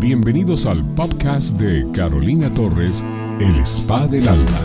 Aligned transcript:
Bienvenidos 0.00 0.64
al 0.64 0.94
podcast 0.94 1.58
de 1.58 1.86
Carolina 1.92 2.52
Torres, 2.54 3.04
El 3.38 3.60
Spa 3.66 4.06
del 4.06 4.28
Alma. 4.28 4.60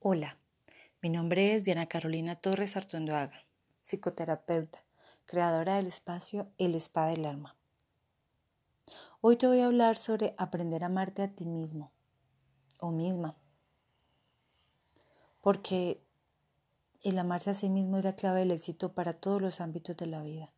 Hola, 0.00 0.36
mi 1.00 1.08
nombre 1.08 1.54
es 1.54 1.64
Diana 1.64 1.86
Carolina 1.86 2.36
Torres 2.36 2.76
Artondoaga, 2.76 3.46
psicoterapeuta, 3.82 4.84
creadora 5.24 5.76
del 5.76 5.86
espacio 5.86 6.50
El 6.58 6.74
Spa 6.74 7.06
del 7.06 7.24
Alma. 7.24 7.56
Hoy 9.22 9.38
te 9.38 9.46
voy 9.46 9.60
a 9.60 9.66
hablar 9.66 9.96
sobre 9.96 10.34
aprender 10.36 10.82
a 10.84 10.88
amarte 10.88 11.22
a 11.22 11.34
ti 11.34 11.46
mismo 11.46 11.92
o 12.78 12.90
misma. 12.90 13.36
Porque 15.40 16.02
el 17.02 17.18
amarse 17.18 17.50
a 17.50 17.54
sí 17.54 17.68
mismo 17.68 17.98
es 17.98 18.04
la 18.04 18.14
clave 18.14 18.40
del 18.40 18.52
éxito 18.52 18.92
para 18.92 19.14
todos 19.14 19.42
los 19.42 19.60
ámbitos 19.60 19.96
de 19.96 20.06
la 20.06 20.22
vida. 20.22 20.52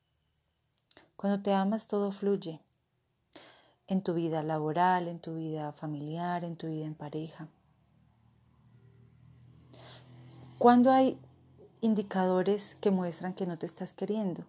Cuando 1.16 1.43
te 1.43 1.52
amas 1.52 1.87
todo 1.87 2.12
fluye. 2.12 2.61
En 3.87 4.02
tu 4.02 4.15
vida 4.15 4.43
laboral, 4.43 5.09
en 5.09 5.21
tu 5.21 5.37
vida 5.37 5.73
familiar, 5.73 6.45
en 6.45 6.57
tu 6.57 6.69
vida 6.69 6.87
en 6.87 6.95
pareja. 6.95 7.49
Cuando 10.59 10.91
hay 10.91 11.19
indicadores 11.83 12.77
que 12.80 12.91
muestran 12.91 13.35
que 13.35 13.47
no 13.47 13.59
te 13.59 13.66
estás 13.66 13.93
queriendo, 13.93 14.47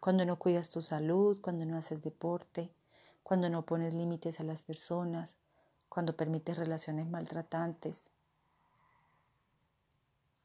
cuando 0.00 0.26
no 0.26 0.38
cuidas 0.38 0.70
tu 0.70 0.80
salud, 0.80 1.38
cuando 1.40 1.64
no 1.64 1.76
haces 1.76 2.02
deporte, 2.02 2.70
cuando 3.22 3.48
no 3.48 3.64
pones 3.64 3.94
límites 3.94 4.40
a 4.40 4.44
las 4.44 4.60
personas, 4.60 5.36
cuando 5.88 6.16
permites 6.16 6.58
relaciones 6.58 7.06
maltratantes, 7.06 8.09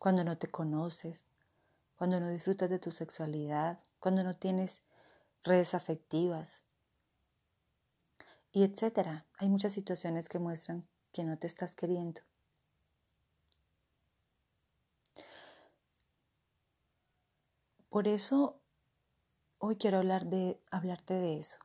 cuando 0.05 0.23
no 0.23 0.37
te 0.37 0.51
conoces, 0.51 1.25
cuando 1.95 2.19
no 2.19 2.29
disfrutas 2.29 2.69
de 2.69 2.77
tu 2.77 2.91
sexualidad, 2.91 3.79
cuando 3.97 4.23
no 4.23 4.35
tienes 4.35 4.83
redes 5.43 5.73
afectivas, 5.73 6.63
y 8.51 8.61
etcétera. 8.61 9.25
Hay 9.39 9.49
muchas 9.49 9.73
situaciones 9.73 10.29
que 10.29 10.37
muestran 10.37 10.87
que 11.11 11.23
no 11.23 11.39
te 11.39 11.47
estás 11.47 11.73
queriendo. 11.73 12.21
Por 17.89 18.07
eso 18.07 18.61
hoy 19.57 19.75
quiero 19.75 19.97
hablar 19.97 20.27
de 20.27 20.61
hablarte 20.69 21.15
de 21.15 21.37
eso. 21.37 21.57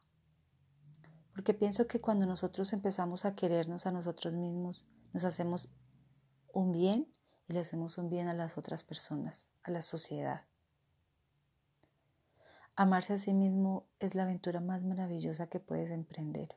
Porque 1.35 1.53
pienso 1.53 1.87
que 1.87 2.01
cuando 2.01 2.25
nosotros 2.25 2.73
empezamos 2.73 3.27
a 3.27 3.35
querernos 3.35 3.85
a 3.85 3.93
nosotros 3.93 4.33
mismos, 4.33 4.87
nos 5.13 5.25
hacemos 5.25 5.69
un 6.55 6.73
bien 6.73 7.15
y 7.51 7.53
le 7.53 7.59
hacemos 7.59 7.99
un 7.99 8.09
bien 8.09 8.29
a 8.29 8.35
las 8.35 8.57
otras 8.57 8.85
personas, 8.85 9.49
a 9.65 9.73
la 9.73 9.83
sociedad. 9.83 10.45
Amarse 12.77 13.15
a 13.15 13.19
sí 13.19 13.35
mismo 13.35 13.89
es 13.99 14.15
la 14.15 14.23
aventura 14.23 14.61
más 14.61 14.85
maravillosa 14.85 15.49
que 15.49 15.59
puedes 15.59 15.91
emprender. 15.91 16.57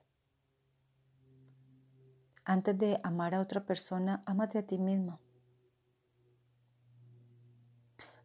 Antes 2.45 2.77
de 2.77 2.99
amar 3.01 3.33
a 3.33 3.41
otra 3.41 3.65
persona, 3.65 4.21
amate 4.27 4.59
a 4.59 4.67
ti 4.67 4.77
mismo. 4.77 5.19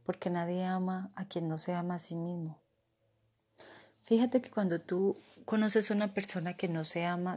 Porque 0.05 0.29
nadie 0.29 0.67
ama 0.67 1.11
a 1.15 1.25
quien 1.25 1.49
no 1.49 1.57
se 1.57 1.73
ama 1.73 1.95
a 1.95 1.99
sí 1.99 2.17
mismo. 2.17 2.61
Fíjate 4.03 4.43
que 4.43 4.51
cuando 4.51 4.79
tú 4.79 5.19
conoces 5.47 5.91
a 5.91 5.95
una 5.95 6.13
persona 6.13 6.55
que 6.55 6.69
no 6.69 6.85
se 6.85 7.07
ama, 7.07 7.37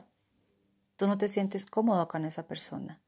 tú 0.98 1.08
no 1.08 1.18
te 1.18 1.30
sientes 1.30 1.66
cómodo 1.66 2.09
con 2.09 2.26
esa 2.26 2.48
persona. 2.48 3.01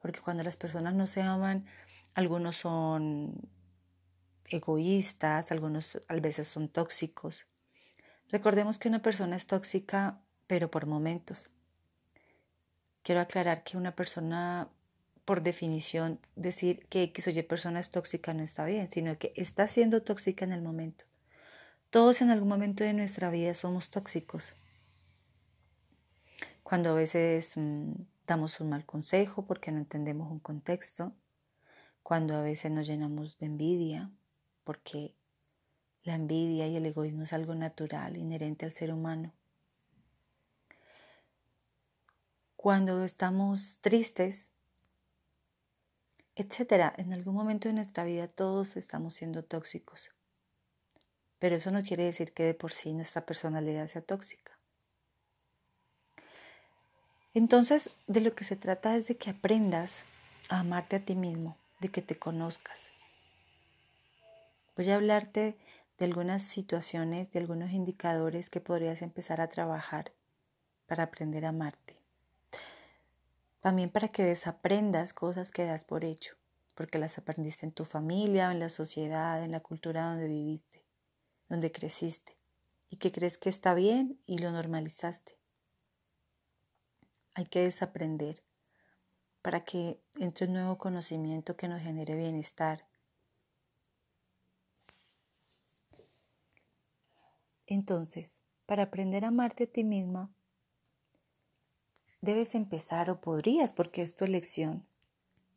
Porque 0.00 0.20
cuando 0.20 0.42
las 0.42 0.56
personas 0.56 0.94
no 0.94 1.06
se 1.06 1.22
aman, 1.22 1.66
algunos 2.14 2.56
son 2.56 3.48
egoístas, 4.48 5.52
algunos 5.52 6.00
a 6.08 6.14
veces 6.14 6.48
son 6.48 6.68
tóxicos. 6.68 7.46
Recordemos 8.28 8.78
que 8.78 8.88
una 8.88 9.02
persona 9.02 9.36
es 9.36 9.46
tóxica, 9.46 10.20
pero 10.46 10.70
por 10.70 10.86
momentos. 10.86 11.50
Quiero 13.02 13.20
aclarar 13.20 13.62
que 13.62 13.76
una 13.76 13.94
persona, 13.94 14.68
por 15.24 15.42
definición, 15.42 16.18
decir 16.34 16.86
que 16.88 17.04
X 17.04 17.28
o 17.28 17.30
Y 17.30 17.42
persona 17.42 17.78
es 17.78 17.90
tóxica 17.90 18.34
no 18.34 18.42
está 18.42 18.64
bien, 18.64 18.90
sino 18.90 19.18
que 19.18 19.32
está 19.36 19.68
siendo 19.68 20.02
tóxica 20.02 20.44
en 20.44 20.52
el 20.52 20.62
momento. 20.62 21.04
Todos 21.90 22.20
en 22.20 22.30
algún 22.30 22.48
momento 22.48 22.82
de 22.82 22.94
nuestra 22.94 23.30
vida 23.30 23.54
somos 23.54 23.90
tóxicos. 23.90 24.54
Cuando 26.64 26.90
a 26.90 26.94
veces 26.94 27.52
mm, 27.56 27.92
damos 28.26 28.60
un 28.60 28.70
mal 28.70 28.84
consejo 28.84 29.46
porque 29.46 29.72
no 29.72 29.78
entendemos 29.78 30.30
un 30.30 30.40
contexto, 30.40 31.14
cuando 32.02 32.36
a 32.36 32.42
veces 32.42 32.70
nos 32.70 32.86
llenamos 32.86 33.38
de 33.38 33.46
envidia 33.46 34.10
porque 34.64 35.14
la 36.02 36.14
envidia 36.14 36.68
y 36.68 36.76
el 36.76 36.86
egoísmo 36.86 37.22
es 37.22 37.32
algo 37.32 37.54
natural, 37.54 38.16
inherente 38.16 38.64
al 38.64 38.72
ser 38.72 38.92
humano. 38.92 39.32
Cuando 42.56 43.04
estamos 43.04 43.78
tristes, 43.80 44.50
etcétera, 46.34 46.94
en 46.96 47.12
algún 47.12 47.34
momento 47.34 47.68
de 47.68 47.74
nuestra 47.74 48.04
vida 48.04 48.28
todos 48.28 48.76
estamos 48.76 49.14
siendo 49.14 49.44
tóxicos. 49.44 50.10
Pero 51.38 51.56
eso 51.56 51.70
no 51.70 51.82
quiere 51.82 52.04
decir 52.04 52.32
que 52.32 52.44
de 52.44 52.54
por 52.54 52.72
sí 52.72 52.92
nuestra 52.92 53.26
personalidad 53.26 53.86
sea 53.86 54.02
tóxica. 54.02 54.55
Entonces, 57.36 57.90
de 58.06 58.22
lo 58.22 58.34
que 58.34 58.44
se 58.44 58.56
trata 58.56 58.96
es 58.96 59.08
de 59.08 59.18
que 59.18 59.28
aprendas 59.28 60.06
a 60.48 60.60
amarte 60.60 60.96
a 60.96 61.04
ti 61.04 61.14
mismo, 61.14 61.58
de 61.80 61.90
que 61.90 62.00
te 62.00 62.16
conozcas. 62.16 62.90
Voy 64.74 64.90
a 64.90 64.94
hablarte 64.94 65.54
de 65.98 66.04
algunas 66.06 66.42
situaciones, 66.42 67.30
de 67.30 67.40
algunos 67.40 67.72
indicadores 67.72 68.48
que 68.48 68.62
podrías 68.62 69.02
empezar 69.02 69.42
a 69.42 69.48
trabajar 69.48 70.12
para 70.86 71.04
aprender 71.04 71.44
a 71.44 71.50
amarte. 71.50 72.00
También 73.60 73.90
para 73.90 74.08
que 74.08 74.22
desaprendas 74.22 75.12
cosas 75.12 75.50
que 75.50 75.66
das 75.66 75.84
por 75.84 76.04
hecho, 76.04 76.36
porque 76.74 76.98
las 76.98 77.18
aprendiste 77.18 77.66
en 77.66 77.72
tu 77.72 77.84
familia, 77.84 78.50
en 78.50 78.60
la 78.60 78.70
sociedad, 78.70 79.44
en 79.44 79.52
la 79.52 79.60
cultura 79.60 80.08
donde 80.08 80.26
viviste 80.26 80.86
donde 81.48 81.72
creciste 81.72 82.36
y 82.88 82.96
que 82.96 83.12
crees 83.12 83.38
que 83.38 83.48
está 83.48 83.74
bien 83.74 84.20
y 84.26 84.38
lo 84.38 84.50
normalizaste. 84.50 85.36
Hay 87.36 87.44
que 87.44 87.60
desaprender 87.60 88.42
para 89.42 89.62
que 89.62 90.00
entre 90.18 90.46
un 90.46 90.54
nuevo 90.54 90.78
conocimiento 90.78 91.54
que 91.54 91.68
nos 91.68 91.82
genere 91.82 92.16
bienestar. 92.16 92.88
Entonces, 97.66 98.42
para 98.64 98.84
aprender 98.84 99.26
a 99.26 99.28
amarte 99.28 99.64
a 99.64 99.66
ti 99.66 99.84
misma, 99.84 100.30
debes 102.22 102.54
empezar 102.54 103.10
o 103.10 103.20
podrías 103.20 103.74
porque 103.74 104.00
es 104.00 104.16
tu 104.16 104.24
elección. 104.24 104.86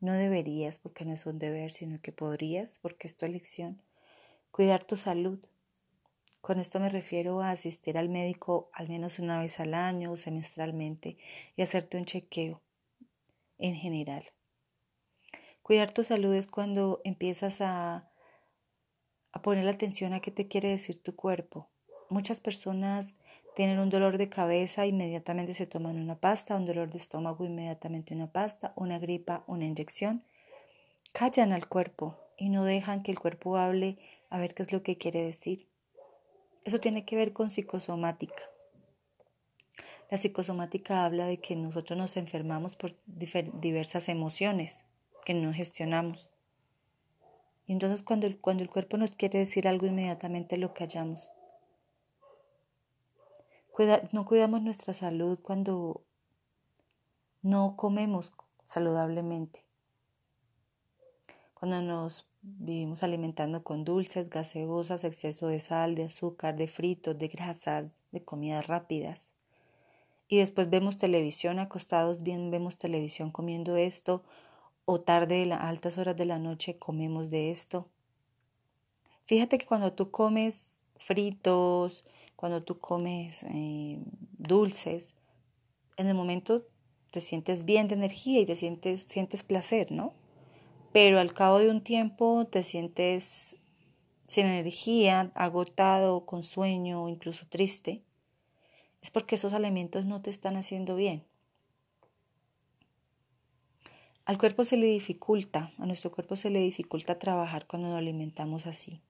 No 0.02 0.12
deberías 0.12 0.80
porque 0.80 1.06
no 1.06 1.14
es 1.14 1.26
un 1.26 1.40
deber, 1.40 1.72
sino 1.72 2.02
que 2.02 2.12
podrías 2.12 2.78
porque 2.82 3.08
es 3.08 3.16
tu 3.16 3.26
elección. 3.26 3.82
Cuidar 4.52 4.84
tu 4.84 4.98
salud, 4.98 5.40
con 6.42 6.60
esto 6.60 6.80
me 6.80 6.90
refiero 6.90 7.42
a 7.42 7.52
asistir 7.52 7.98
al 7.98 8.10
médico 8.10 8.70
al 8.74 8.90
menos 8.90 9.20
una 9.20 9.40
vez 9.40 9.60
al 9.60 9.74
año 9.74 10.12
o 10.12 10.18
semestralmente 10.18 11.18
y 11.56 11.62
hacerte 11.62 11.98
un 11.98 12.06
chequeo 12.06 12.62
en 13.58 13.76
general. 13.76 14.24
Cuidar 15.62 15.92
tu 15.92 16.04
salud 16.04 16.34
es 16.34 16.48
cuando 16.48 17.00
empiezas 17.04 17.62
a, 17.62 18.10
poner 19.44 19.66
la 19.66 19.72
atención 19.72 20.14
a 20.14 20.20
qué 20.20 20.32
te 20.32 20.48
quiere 20.48 20.70
decir 20.70 21.04
tu 21.04 21.16
cuerpo. 21.16 21.70
Muchas 22.10 22.40
personas 22.40 23.14
tienen 23.56 23.78
un 23.78 23.92
dolor 23.92 24.18
de 24.18 24.30
cabeza, 24.30 24.88
inmediatamente 24.88 25.54
se 25.54 25.68
toman 25.68 26.00
una 26.00 26.20
pasta, 26.20 26.56
un 26.56 26.66
dolor 26.66 26.90
de 26.90 26.98
estómago, 26.98 27.46
inmediatamente 27.46 28.16
una 28.16 28.32
pasta, 28.32 28.74
una 28.76 28.98
gripa, 28.98 29.44
una 29.46 29.66
inyección. 29.66 30.24
Callan 31.12 31.54
al 31.54 31.68
cuerpo 31.68 32.18
y 32.36 32.50
no 32.50 32.64
dejan 32.64 33.04
que 33.04 33.12
el 33.12 33.20
cuerpo 33.20 33.58
hable 33.58 34.00
a 34.32 34.40
ver 34.40 34.56
qué 34.56 34.64
es 34.64 34.74
lo 34.74 34.82
que 34.82 34.98
quiere 34.98 35.22
decir. 35.22 35.69
Eso 36.70 36.78
tiene 36.78 37.04
que 37.04 37.16
ver 37.16 37.34
con 37.34 37.50
psicosomática. 37.50 38.44
La 40.12 40.20
psicosomática 40.20 41.04
habla 41.04 41.26
de 41.26 41.40
que 41.40 41.56
nosotros 41.56 41.98
nos 41.98 42.16
enfermamos 42.16 42.76
por 42.76 42.96
diversas 43.08 44.08
emociones 44.08 44.86
que 45.26 45.34
no 45.34 45.52
gestionamos. 45.52 46.30
Y 47.66 47.72
entonces 47.72 48.04
cuando 48.04 48.28
el, 48.28 48.40
cuando 48.40 48.62
el 48.62 48.70
cuerpo 48.70 48.98
nos 48.98 49.14
quiere 49.14 49.40
decir 49.40 49.68
algo, 49.68 49.88
inmediatamente 49.88 50.58
lo 50.58 50.76
callamos. 50.76 51.32
no 54.12 54.26
cuidamos 54.26 54.62
nuestra 54.62 54.94
salud 54.94 55.40
cuando 55.42 56.04
no 57.42 57.76
comemos 57.78 58.32
saludablemente. 58.64 59.66
Cuando 61.56 61.82
nos 61.82 62.29
Vivimos 62.58 63.04
alimentando 63.04 63.64
con 63.64 63.84
dulces, 63.84 64.30
gaseosas, 64.30 65.04
exceso 65.04 65.48
de 65.48 65.60
sal, 65.60 65.96
de 65.96 66.06
azúcar, 66.06 66.56
de 66.56 66.68
fritos, 66.68 67.18
de 67.18 67.28
grasas, 67.28 67.88
de 68.12 68.24
comidas 68.24 68.68
rápidas. 68.68 69.34
Y 70.28 70.38
después 70.38 70.70
vemos 70.70 70.98
televisión 70.98 71.60
acostados 71.60 72.24
bien, 72.24 72.52
vemos 72.52 72.78
televisión 72.78 73.32
comiendo 73.32 73.78
esto 73.78 74.24
o 74.86 75.02
tarde, 75.02 75.52
a 75.54 75.70
altas 75.70 75.98
horas 75.98 76.18
de 76.18 76.26
la 76.26 76.40
noche, 76.40 76.78
comemos 76.78 77.30
de 77.30 77.52
esto. 77.52 77.88
Fíjate 79.22 79.58
que 79.60 79.68
cuando 79.68 79.94
tú 79.94 80.10
comes 80.10 80.82
fritos, 80.98 82.04
cuando 82.36 82.64
tú 82.64 82.80
comes 82.80 83.44
eh, 83.44 84.00
dulces, 84.38 85.14
en 85.98 86.08
el 86.08 86.16
momento 86.16 86.66
te 87.12 87.22
sientes 87.22 87.66
bien 87.66 87.88
de 87.88 87.96
energía 87.96 88.40
y 88.40 88.46
te 88.46 88.56
sientes, 88.56 89.06
sientes 89.08 89.44
placer, 89.44 89.92
¿no? 89.92 90.14
Pero 90.92 91.20
al 91.20 91.34
cabo 91.34 91.60
de 91.60 91.70
un 91.70 91.82
tiempo 91.82 92.48
te 92.52 92.64
sientes 92.64 93.58
sin 94.28 94.46
energía, 94.46 95.32
agotado, 95.36 96.26
con 96.26 96.44
sueño 96.44 97.10
incluso 97.10 97.48
triste. 97.48 98.04
Es 99.02 99.12
porque 99.12 99.36
esos 99.36 99.54
alimentos 99.54 100.06
no 100.06 100.22
te 100.22 100.30
están 100.30 100.58
haciendo 100.58 100.96
bien. 100.96 101.26
Al 104.26 104.38
cuerpo 104.38 104.64
se 104.64 104.78
le 104.78 104.86
dificulta, 104.86 105.74
a 105.80 105.86
nuestro 105.88 106.12
cuerpo 106.12 106.36
se 106.36 106.52
le 106.52 106.60
dificulta 106.60 107.18
trabajar 107.18 107.66
cuando 107.66 107.88
nos 107.88 107.98
alimentamos 107.98 108.68
así. 108.68 109.02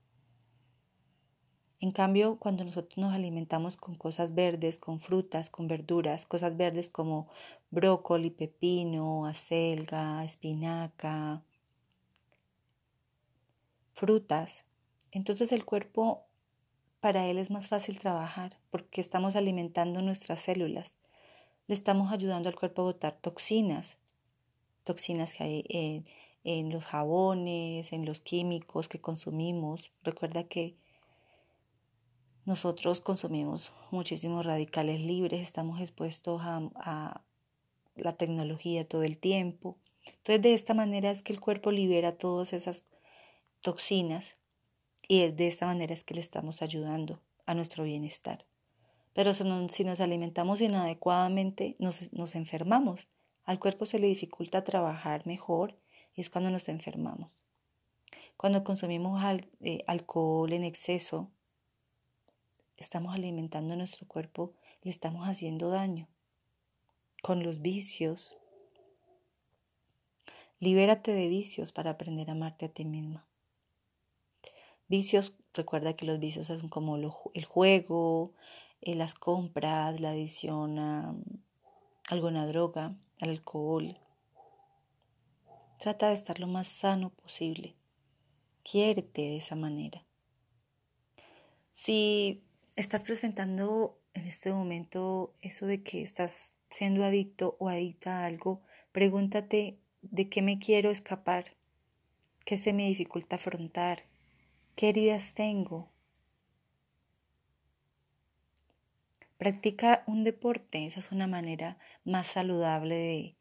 En 1.81 1.91
cambio, 1.91 2.37
cuando 2.39 2.63
nosotros 2.63 2.97
nos 2.97 3.13
alimentamos 3.13 3.77
con 3.77 3.95
cosas 3.95 4.33
verdes, 4.33 4.77
con 4.77 4.99
frutas, 4.99 5.49
con 5.49 5.67
verduras, 5.67 6.25
cosas 6.25 6.55
verdes 6.55 6.89
como 6.89 7.27
brócoli, 7.69 8.29
pepino, 8.29 9.25
acelga, 9.25 10.23
espinaca, 10.23 11.43
frutas, 13.99 14.63
entonces 15.11 15.51
el 15.51 15.65
cuerpo 15.65 16.23
para 17.01 17.27
él 17.27 17.37
es 17.37 17.51
más 17.51 17.67
fácil 17.67 17.99
trabajar 17.99 18.57
porque 18.71 19.01
estamos 19.01 19.35
alimentando 19.35 20.01
nuestras 20.01 20.39
células. 20.39 20.95
Le 21.67 21.75
estamos 21.75 22.13
ayudando 22.13 22.47
al 22.47 22.55
cuerpo 22.55 22.81
a 22.81 22.85
botar 22.85 23.19
toxinas, 23.19 23.97
toxinas 24.85 25.33
que 25.33 25.43
hay 25.43 26.05
en, 26.45 26.71
los 26.71 26.85
jabones, 26.85 27.91
en 27.91 28.05
los 28.05 28.21
químicos 28.21 28.87
que 28.87 29.01
consumimos. 29.01 29.91
Recuerda 30.01 30.45
que 30.45 30.77
nosotros 32.45 33.01
consumimos 33.01 33.73
muchísimos 33.91 34.45
radicales 34.45 35.01
libres, 35.01 35.41
estamos 35.41 35.81
expuestos 35.81 36.41
a, 36.43 37.21
la 37.95 38.15
tecnología 38.15 38.87
todo 38.87 39.03
el 39.03 39.17
tiempo. 39.17 39.77
Entonces 40.05 40.41
de 40.41 40.53
esta 40.53 40.73
manera 40.73 41.11
es 41.11 41.21
que 41.21 41.33
el 41.33 41.41
cuerpo 41.41 41.69
libera 41.71 42.17
todas 42.17 42.53
esas 42.53 42.87
toxinas 43.61 44.37
y 45.07 45.31
de 45.31 45.47
esta 45.47 45.65
manera 45.65 45.93
es 45.93 46.03
que 46.03 46.13
le 46.13 46.21
estamos 46.21 46.61
ayudando 46.61 47.21
a 47.45 47.55
nuestro 47.55 47.83
bienestar. 47.83 48.45
Pero 49.13 49.33
si 49.33 49.83
nos 49.83 49.99
alimentamos 49.99 50.61
inadecuadamente, 50.61 51.75
nos, 51.79 52.35
enfermamos. 52.35 53.07
Al 53.43 53.59
cuerpo 53.59 53.85
se 53.85 53.99
le 53.99 54.07
dificulta 54.07 54.63
trabajar 54.63 55.25
mejor 55.25 55.75
y 56.13 56.21
es 56.21 56.29
cuando 56.29 56.51
nos 56.51 56.69
enfermamos. 56.69 57.39
Cuando 58.37 58.63
consumimos 58.63 59.21
eh, 59.61 59.83
alcohol 59.87 60.53
en 60.53 60.63
exceso, 60.63 61.29
estamos 62.77 63.13
alimentando 63.13 63.75
nuestro 63.75 64.07
cuerpo, 64.07 64.53
le 64.83 64.91
estamos 64.91 65.27
haciendo 65.27 65.69
daño. 65.69 66.07
Con 67.21 67.43
los 67.43 67.61
vicios, 67.61 68.37
libérate 70.59 71.11
de 71.11 71.27
vicios 71.27 71.73
para 71.73 71.91
aprender 71.91 72.29
a 72.29 72.33
amarte 72.33 72.67
a 72.67 72.69
ti 72.69 72.85
misma. 72.85 73.28
Vicios, 74.89 75.35
recuerda 75.53 75.93
que 75.93 76.05
los 76.05 76.19
vicios 76.19 76.47
son 76.47 76.67
como 76.67 76.97
el 76.97 77.45
juego, 77.45 78.33
eh, 78.81 78.95
las 78.95 79.13
compras, 79.13 79.99
la 79.99 80.09
adicción 80.09 80.79
a 80.79 81.15
alguna 82.09 82.47
droga, 82.47 82.95
al 83.21 83.29
alcohol. 83.29 83.99
Trata 85.77 86.09
de 86.09 86.15
estar 86.15 86.39
lo 86.39 86.47
más 86.47 86.67
sano 86.67 87.11
posible. 87.11 87.75
Quiérete 88.63 89.21
de 89.21 89.37
esa 89.37 89.55
manera. 89.55 90.03
Si 91.75 92.43
estás 92.75 93.03
presentando 93.03 93.99
en 94.15 94.25
este 94.25 94.51
momento 94.51 95.35
eso 95.41 95.67
de 95.67 95.83
que 95.83 96.01
estás 96.01 96.51
siendo 96.71 97.03
adicto 97.03 97.55
o 97.59 97.69
adicta 97.69 98.21
a 98.21 98.25
algo, 98.25 98.63
pregúntate 98.91 99.77
de 100.01 100.29
qué 100.29 100.41
me 100.41 100.57
quiero 100.57 100.89
escapar, 100.89 101.55
qué 102.43 102.57
se 102.57 102.73
me 102.73 102.87
dificulta 102.87 103.35
afrontar, 103.35 104.08
qué 104.79 104.87
heridas 104.87 105.33
tengo. 105.33 105.89
Practica 109.37 110.05
un 110.07 110.23
deporte, 110.23 110.85
esa 110.85 111.01
es 111.01 111.11
una 111.11 111.27
manera 111.27 111.77
más 112.05 112.27
saludable 112.27 112.95
de, 112.95 113.35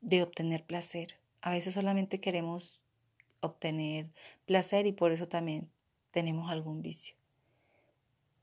de 0.00 0.22
obtener 0.22 0.64
placer. 0.64 1.18
A 1.40 1.50
veces 1.50 1.74
solamente 1.74 2.20
queremos 2.20 2.80
obtener 3.40 4.12
placer 4.44 4.86
y 4.86 4.92
por 4.92 5.10
eso 5.10 5.26
también 5.26 5.68
tenemos 6.12 6.52
algún 6.52 6.82
vicio. 6.82 7.16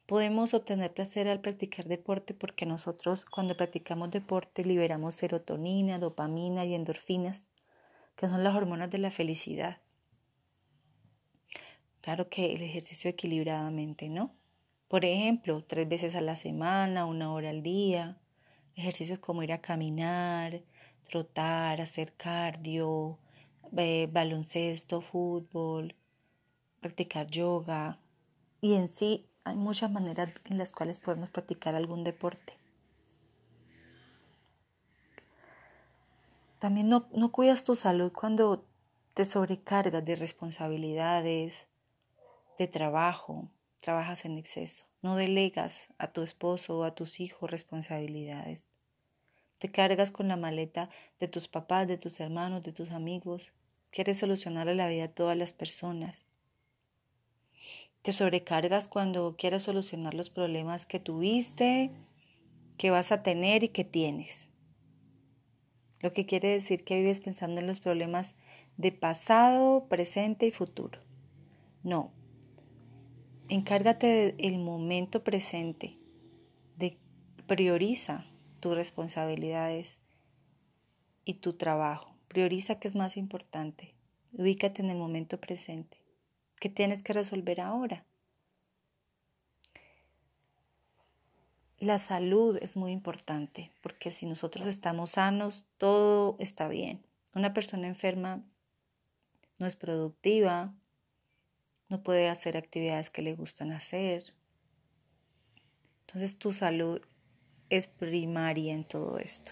Podemos 0.06 0.54
obtener 0.54 0.94
placer 0.94 1.30
al 1.30 1.40
practicar 1.40 1.86
deporte 1.86 2.34
porque 2.34 2.66
nosotros 2.66 3.24
cuando 3.24 3.56
practicamos 3.56 4.12
deporte 4.12 4.66
liberamos 4.66 5.16
serotonina, 5.16 5.98
dopamina 5.98 6.66
y 6.66 6.75
endorfinas, 6.75 7.45
que 8.18 8.28
son 8.28 8.44
las 8.44 8.54
hormonas 8.54 8.92
de 8.92 8.98
la 8.98 9.12
felicidad. 9.12 9.82
Claro 12.04 12.28
que 12.28 12.54
el 12.54 12.62
ejercicio 12.62 13.10
equilibradamente, 13.10 14.10
¿no? 14.10 14.36
Por 14.90 15.06
ejemplo, 15.06 15.64
tres 15.64 15.88
veces 15.88 16.16
a 16.16 16.22
la 16.22 16.36
semana, 16.36 17.06
una 17.06 17.32
hora 17.32 17.50
al 17.50 17.64
día, 17.64 18.18
ejercicios 18.76 19.20
como 19.20 19.42
ir 19.42 19.54
a 19.54 19.62
caminar, 19.62 20.64
trotar, 21.10 21.80
hacer 21.80 22.12
cardio, 22.18 23.20
baloncesto, 23.72 25.00
fútbol, 25.00 25.96
practicar 26.82 27.28
yoga 27.28 28.00
y 28.60 28.74
en 28.74 28.90
sí 28.90 29.26
hay 29.46 29.56
muchas 29.56 29.90
maneras 29.90 30.30
en 30.50 30.58
las 30.58 30.74
cuales 30.74 31.00
podemos 31.00 31.30
practicar 31.30 31.74
algún 31.74 32.04
deporte. 32.04 32.58
También 36.60 36.90
no, 36.90 37.08
no 37.14 37.32
cuidas 37.32 37.64
tu 37.64 37.76
salud 37.76 38.12
cuando 38.12 38.66
te 39.14 39.26
sobrecargas 39.26 40.04
de 40.04 40.18
responsabilidades, 40.18 41.66
de 42.58 42.68
trabajo, 42.68 43.50
trabajas 43.82 44.26
en 44.26 44.38
exceso. 44.38 44.86
No 45.02 45.16
delegas 45.16 45.90
a 45.98 46.12
tu 46.12 46.22
esposo 46.22 46.80
o 46.80 46.84
a 46.84 46.96
tus 46.96 47.20
hijos 47.20 47.52
responsabilidades. 47.52 48.70
Te 49.60 49.72
cargas 49.72 50.12
con 50.12 50.28
la 50.28 50.38
maleta 50.38 50.90
de 51.20 51.28
tus 51.28 51.48
papás, 51.48 51.88
de 51.88 51.98
tus 51.98 52.20
hermanos, 52.20 52.64
de 52.64 52.74
tus 52.74 52.92
amigos. 52.92 53.52
Quieres 53.92 54.20
solucionar 54.20 54.68
la 54.68 54.88
vida 54.88 55.06
a 55.06 55.12
todas 55.12 55.38
las 55.38 55.54
personas. 55.54 56.26
Te 58.02 58.12
sobrecargas 58.12 58.88
cuando 58.88 59.36
quieres 59.38 59.64
solucionar 59.64 60.14
los 60.14 60.30
problemas 60.30 60.86
que 60.86 61.00
tuviste, 61.00 61.92
que 62.78 62.92
vas 62.92 63.12
a 63.12 63.24
tener 63.24 63.64
y 63.64 63.69
que 63.69 63.86
tienes. 63.86 64.48
Lo 66.02 66.12
que 66.12 66.26
quiere 66.26 66.50
decir 66.50 66.83
que 66.83 66.98
vives 66.98 67.22
pensando 67.22 67.62
en 67.62 67.68
los 67.68 67.80
problemas 67.80 68.36
de 68.76 68.92
pasado, 68.92 69.88
presente 69.88 70.45
y 70.45 70.52
futuro. 70.52 71.00
No. 71.83 72.12
Encárgate 73.50 74.33
del 74.33 74.57
momento 74.57 75.23
presente. 75.23 75.97
De, 76.78 76.97
prioriza 77.45 78.26
tus 78.59 78.76
responsabilidades 78.76 80.00
y 81.26 81.35
tu 81.35 81.54
trabajo. 81.54 82.16
Prioriza 82.30 82.80
qué 82.80 82.88
es 82.88 82.95
más 82.95 83.18
importante. 83.18 83.95
Ubícate 84.31 84.81
en 84.81 84.90
el 84.90 84.97
momento 84.97 85.40
presente. 85.40 85.97
¿Qué 86.59 86.69
tienes 86.69 87.04
que 87.04 87.14
resolver 87.14 87.59
ahora? 87.59 88.06
La 91.80 91.97
salud 91.97 92.57
es 92.62 92.78
muy 92.78 92.94
importante 92.94 93.73
porque 93.81 94.09
si 94.09 94.26
nosotros 94.26 94.68
estamos 94.68 95.12
sanos, 95.12 95.68
todo 95.78 96.38
está 96.40 96.69
bien. 96.69 97.06
Una 97.35 97.54
persona 97.54 97.88
enferma 97.88 98.42
no 99.59 99.68
es 99.68 99.76
productiva, 99.76 100.73
no 101.94 102.02
puede 102.02 102.28
hacer 102.28 102.57
actividades 102.57 103.12
que 103.12 103.21
le 103.21 103.35
gustan 103.35 103.71
hacer. 103.71 104.33
Entonces 106.07 106.40
tu 106.40 106.52
salud 106.52 107.00
es 107.69 107.85
primaria 107.85 108.73
en 108.73 108.83
todo 108.83 109.19
esto. 109.19 109.52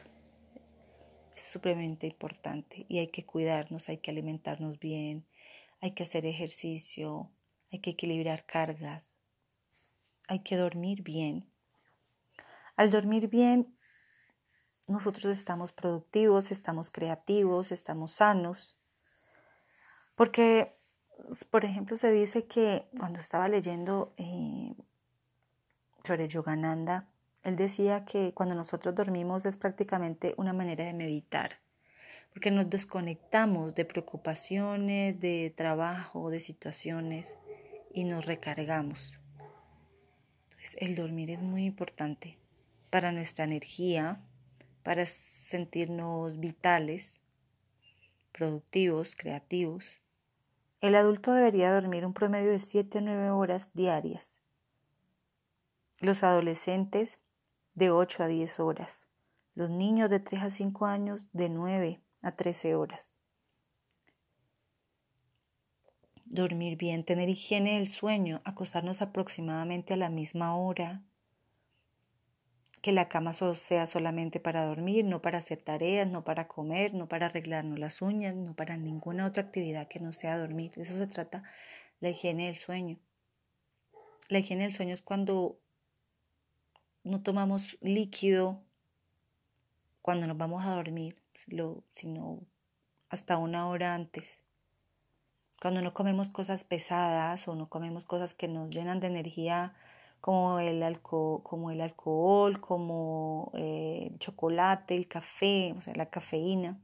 Es 1.36 1.44
supremamente 1.44 2.08
importante 2.08 2.88
y 2.90 2.98
hay 2.98 3.10
que 3.10 3.28
cuidarnos, 3.28 3.90
hay 3.90 4.00
que 4.00 4.10
alimentarnos 4.10 4.80
bien, 4.80 5.28
hay 5.82 5.92
que 5.92 6.02
hacer 6.02 6.26
ejercicio, 6.26 7.32
hay 7.72 7.78
que 7.78 7.92
equilibrar 7.92 8.44
cargas, 8.48 9.16
hay 10.28 10.40
que 10.40 10.58
dormir 10.58 11.04
bien. 11.04 11.48
Al 12.76 12.90
dormir 12.90 13.28
bien, 13.28 13.78
nosotros 14.88 15.26
estamos 15.26 15.74
productivos, 15.74 16.50
estamos 16.50 16.90
creativos, 16.90 17.72
estamos 17.72 18.14
sanos, 18.14 18.80
porque, 20.16 20.76
por 21.50 21.66
ejemplo, 21.66 21.98
se 21.98 22.12
dice 22.12 22.46
que 22.46 22.86
cuando 22.98 23.20
estaba 23.20 23.48
leyendo 23.48 24.14
eh, 24.18 24.74
sobre 26.04 26.28
Yogananda, 26.28 27.08
él 27.44 27.56
decía 27.56 28.06
que 28.06 28.34
cuando 28.34 28.56
nosotros 28.56 28.94
dormimos 28.94 29.46
es 29.46 29.58
prácticamente 29.58 30.34
una 30.38 30.54
manera 30.54 30.86
de 30.86 30.94
meditar 30.94 31.60
porque 32.34 32.52
nos 32.52 32.70
desconectamos 32.70 33.76
de 33.76 33.86
preocupaciones, 33.86 35.20
de 35.20 35.54
trabajo, 35.56 36.30
de 36.30 36.40
situaciones 36.40 37.38
y 37.94 38.06
nos 38.06 38.26
recargamos. 38.26 39.14
Entonces, 40.52 40.78
el 40.80 40.96
dormir 40.96 41.32
es 41.32 41.42
muy 41.42 41.66
importante 41.66 42.38
para 42.90 43.12
nuestra 43.12 43.46
energía, 43.46 44.22
para 44.84 45.06
sentirnos 45.06 46.40
vitales, 46.40 47.20
productivos, 48.32 49.16
creativos. 49.16 50.00
El 50.82 50.96
adulto 50.96 51.34
debería 51.34 51.72
dormir 51.72 52.08
un 52.08 52.14
promedio 52.14 52.50
de 52.50 52.60
7 52.60 52.98
a 52.98 53.02
9 53.02 53.30
horas 53.30 53.72
diarias. 53.76 54.40
Los 56.00 56.24
adolescentes 56.24 57.20
de 57.76 57.92
8 57.92 58.24
a 58.24 58.28
10 58.28 58.60
horas. 58.60 59.08
Los 59.54 59.70
niños 59.70 60.10
de 60.10 60.20
3 60.20 60.42
a 60.42 60.50
5 60.50 60.88
años 60.88 61.28
de 61.34 61.50
9 61.50 62.02
a 62.24 62.32
13 62.32 62.74
horas. 62.74 63.14
Dormir 66.26 66.78
bien, 66.78 67.06
tener 67.06 67.30
higiene 67.30 67.76
del 67.76 67.88
sueño, 67.88 68.42
acostarnos 68.44 69.04
aproximadamente 69.04 69.94
a 69.94 69.98
la 69.98 70.10
misma 70.10 70.56
hora, 70.56 71.04
que 72.82 72.92
la 72.92 73.08
cama 73.08 73.34
sea 73.34 73.86
solamente 73.86 74.40
para 74.40 74.66
dormir, 74.66 75.06
no 75.06 75.22
para 75.22 75.38
hacer 75.38 75.62
tareas, 75.62 76.08
no 76.08 76.24
para 76.24 76.48
comer, 76.48 76.94
no 76.94 77.08
para 77.08 77.28
arreglarnos 77.28 77.78
las 77.78 78.02
uñas, 78.02 78.36
no 78.36 78.56
para 78.56 78.76
ninguna 78.76 79.28
otra 79.28 79.44
actividad 79.44 79.88
que 79.88 80.00
no 80.00 80.14
sea 80.14 80.38
dormir. 80.38 80.72
Eso 80.78 80.98
se 80.98 81.08
trata 81.08 81.44
la 82.00 82.10
higiene 82.10 82.48
del 82.48 82.58
sueño. 82.58 82.98
La 84.30 84.40
higiene 84.40 84.64
del 84.64 84.74
sueño 84.74 84.94
es 84.94 85.02
cuando 85.02 85.60
no 87.04 87.22
tomamos 87.22 87.78
líquido 87.82 88.64
cuando 90.02 90.26
nos 90.26 90.38
vamos 90.38 90.66
a 90.66 90.76
dormir, 90.76 91.22
sino 91.94 92.40
hasta 93.10 93.38
una 93.38 93.68
hora 93.68 93.94
antes. 93.94 94.40
Cuando 95.62 95.82
no 95.82 95.94
comemos 95.94 96.30
cosas 96.30 96.64
pesadas 96.64 97.48
o 97.48 97.56
no 97.56 97.70
comemos 97.70 98.06
cosas 98.06 98.34
que 98.34 98.48
nos 98.48 98.72
llenan 98.72 99.00
de 99.00 99.08
energía 99.08 99.76
como 100.22 100.60
el, 100.60 100.84
alcohol, 100.84 101.42
como 101.44 101.72
el 101.72 101.82
alcohol, 101.82 102.62
como 102.62 103.52
eh, 103.56 104.10
el 104.12 104.20
chocolate, 104.20 104.96
el 104.96 105.08
café, 105.08 105.74
o 105.76 105.82
sea, 105.82 105.94
la 105.96 106.10
cafeína. 106.10 106.80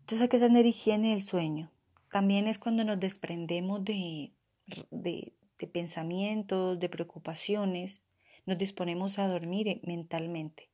Entonces 0.00 0.22
hay 0.22 0.28
que 0.28 0.38
tener 0.38 0.64
higiene 0.66 1.10
del 1.10 1.22
sueño. 1.22 1.70
También 2.10 2.48
es 2.48 2.58
cuando 2.58 2.84
nos 2.84 2.98
desprendemos 2.98 3.84
de, 3.84 4.32
de, 4.90 5.34
de 5.58 5.66
pensamientos, 5.66 6.80
de 6.80 6.88
preocupaciones, 6.88 8.02
nos 8.46 8.58
disponemos 8.58 9.18
a 9.18 9.28
dormir 9.28 9.80
mentalmente. 9.84 10.70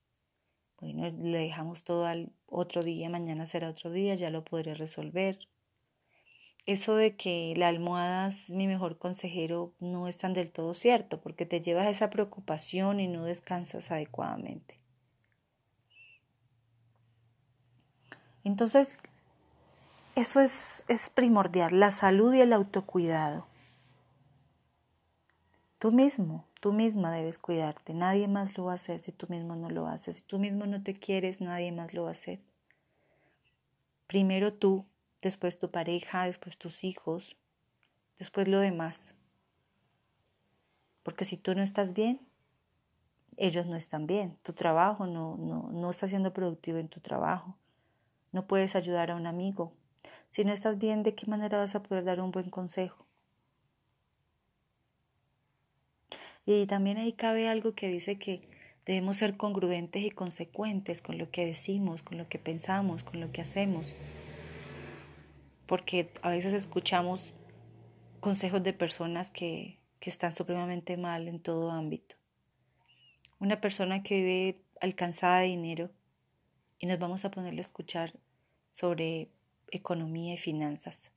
Bueno, 0.80 1.10
le 1.10 1.38
dejamos 1.38 1.82
todo 1.82 2.06
al 2.06 2.32
otro 2.46 2.84
día, 2.84 3.10
mañana 3.10 3.48
será 3.48 3.68
otro 3.68 3.90
día, 3.90 4.14
ya 4.14 4.30
lo 4.30 4.44
podré 4.44 4.74
resolver 4.74 5.38
eso 6.68 6.96
de 6.96 7.16
que 7.16 7.54
la 7.56 7.68
almohada 7.68 8.28
es 8.28 8.50
mi 8.50 8.66
mejor 8.66 8.98
consejero 8.98 9.72
no 9.80 10.06
es 10.06 10.18
tan 10.18 10.34
del 10.34 10.52
todo 10.52 10.74
cierto, 10.74 11.18
porque 11.18 11.46
te 11.46 11.62
llevas 11.62 11.86
esa 11.86 12.10
preocupación 12.10 13.00
y 13.00 13.08
no 13.08 13.24
descansas 13.24 13.90
adecuadamente. 13.90 14.78
Entonces, 18.44 18.92
eso 20.14 20.40
es, 20.40 20.84
es 20.88 21.08
primordial, 21.08 21.80
la 21.80 21.90
salud 21.90 22.34
y 22.34 22.42
el 22.42 22.52
autocuidado. 22.52 23.46
Tú 25.78 25.90
mismo, 25.90 26.44
tú 26.60 26.74
misma 26.74 27.10
debes 27.12 27.38
cuidarte, 27.38 27.94
nadie 27.94 28.28
más 28.28 28.58
lo 28.58 28.66
va 28.66 28.72
a 28.72 28.74
hacer 28.74 29.00
si 29.00 29.10
tú 29.10 29.26
mismo 29.30 29.56
no 29.56 29.70
lo 29.70 29.86
haces. 29.86 30.16
Si 30.16 30.22
tú 30.22 30.38
mismo 30.38 30.66
no 30.66 30.82
te 30.82 30.92
quieres, 30.92 31.40
nadie 31.40 31.72
más 31.72 31.94
lo 31.94 32.02
va 32.02 32.10
a 32.10 32.12
hacer. 32.12 32.40
Primero 34.06 34.52
tú, 34.52 34.84
después 35.22 35.58
tu 35.58 35.70
pareja, 35.70 36.24
después 36.24 36.58
tus 36.58 36.84
hijos, 36.84 37.36
después 38.18 38.48
lo 38.48 38.60
demás. 38.60 39.14
Porque 41.02 41.24
si 41.24 41.36
tú 41.36 41.54
no 41.54 41.62
estás 41.62 41.94
bien, 41.94 42.20
ellos 43.36 43.66
no 43.66 43.76
están 43.76 44.06
bien. 44.06 44.36
Tu 44.42 44.52
trabajo 44.52 45.06
no, 45.06 45.36
no, 45.36 45.70
no 45.70 45.90
está 45.90 46.08
siendo 46.08 46.32
productivo 46.32 46.78
en 46.78 46.88
tu 46.88 47.00
trabajo. 47.00 47.56
No 48.32 48.46
puedes 48.46 48.76
ayudar 48.76 49.10
a 49.10 49.16
un 49.16 49.26
amigo. 49.26 49.72
Si 50.30 50.44
no 50.44 50.52
estás 50.52 50.78
bien, 50.78 51.02
¿de 51.02 51.14
qué 51.14 51.26
manera 51.26 51.58
vas 51.58 51.74
a 51.74 51.82
poder 51.82 52.04
dar 52.04 52.20
un 52.20 52.30
buen 52.30 52.50
consejo? 52.50 53.06
Y 56.44 56.66
también 56.66 56.98
ahí 56.98 57.12
cabe 57.12 57.48
algo 57.48 57.74
que 57.74 57.88
dice 57.88 58.18
que 58.18 58.48
debemos 58.86 59.18
ser 59.18 59.36
congruentes 59.36 60.02
y 60.02 60.10
consecuentes 60.10 61.02
con 61.02 61.18
lo 61.18 61.30
que 61.30 61.44
decimos, 61.44 62.02
con 62.02 62.18
lo 62.18 62.28
que 62.28 62.38
pensamos, 62.38 63.04
con 63.04 63.20
lo 63.20 63.32
que 63.32 63.42
hacemos 63.42 63.94
porque 65.68 66.10
a 66.22 66.30
veces 66.30 66.54
escuchamos 66.54 67.34
consejos 68.20 68.62
de 68.62 68.72
personas 68.72 69.30
que, 69.30 69.78
que 70.00 70.08
están 70.08 70.32
supremamente 70.32 70.96
mal 70.96 71.28
en 71.28 71.40
todo 71.40 71.70
ámbito. 71.70 72.16
Una 73.38 73.60
persona 73.60 74.02
que 74.02 74.16
vive 74.16 74.62
alcanzada 74.80 75.40
de 75.40 75.48
dinero 75.48 75.90
y 76.78 76.86
nos 76.86 76.98
vamos 76.98 77.26
a 77.26 77.30
ponerle 77.30 77.60
a 77.60 77.66
escuchar 77.66 78.14
sobre 78.72 79.28
economía 79.70 80.34
y 80.34 80.38
finanzas. 80.38 81.12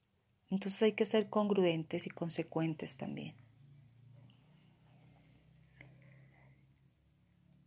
Entonces 0.49 0.81
hay 0.81 0.91
que 0.91 1.05
ser 1.05 1.29
congruentes 1.29 2.05
y 2.05 2.09
consecuentes 2.09 2.97
también. 2.97 3.35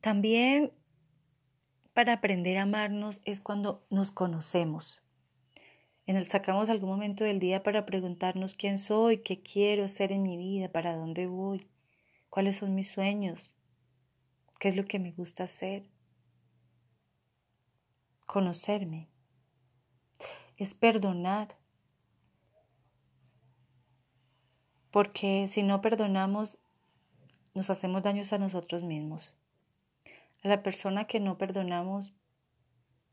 También 0.02 0.70
para 1.94 2.12
aprender 2.12 2.58
a 2.58 2.62
amarnos 2.62 3.20
es 3.24 3.40
cuando 3.40 3.86
nos 3.88 4.10
conocemos 4.10 5.00
en 6.06 6.16
el 6.16 6.26
sacamos 6.26 6.68
algún 6.68 6.90
momento 6.90 7.24
del 7.24 7.38
día 7.38 7.62
para 7.62 7.86
preguntarnos 7.86 8.54
quién 8.54 8.78
soy, 8.78 9.18
qué 9.18 9.42
quiero 9.42 9.88
ser 9.88 10.12
en 10.12 10.22
mi 10.22 10.36
vida, 10.36 10.68
para 10.68 10.94
dónde 10.94 11.26
voy, 11.26 11.66
cuáles 12.28 12.58
son 12.58 12.74
mis 12.74 12.90
sueños, 12.90 13.50
qué 14.60 14.68
es 14.68 14.76
lo 14.76 14.84
que 14.84 14.98
me 14.98 15.12
gusta 15.12 15.44
hacer. 15.44 15.88
Conocerme 18.26 19.08
es 20.56 20.74
perdonar. 20.74 21.56
Porque 24.90 25.48
si 25.48 25.62
no 25.62 25.80
perdonamos, 25.80 26.58
nos 27.54 27.70
hacemos 27.70 28.02
daños 28.02 28.32
a 28.32 28.38
nosotros 28.38 28.82
mismos. 28.82 29.34
A 30.42 30.48
la 30.48 30.62
persona 30.62 31.06
que 31.06 31.18
no 31.18 31.38
perdonamos, 31.38 32.12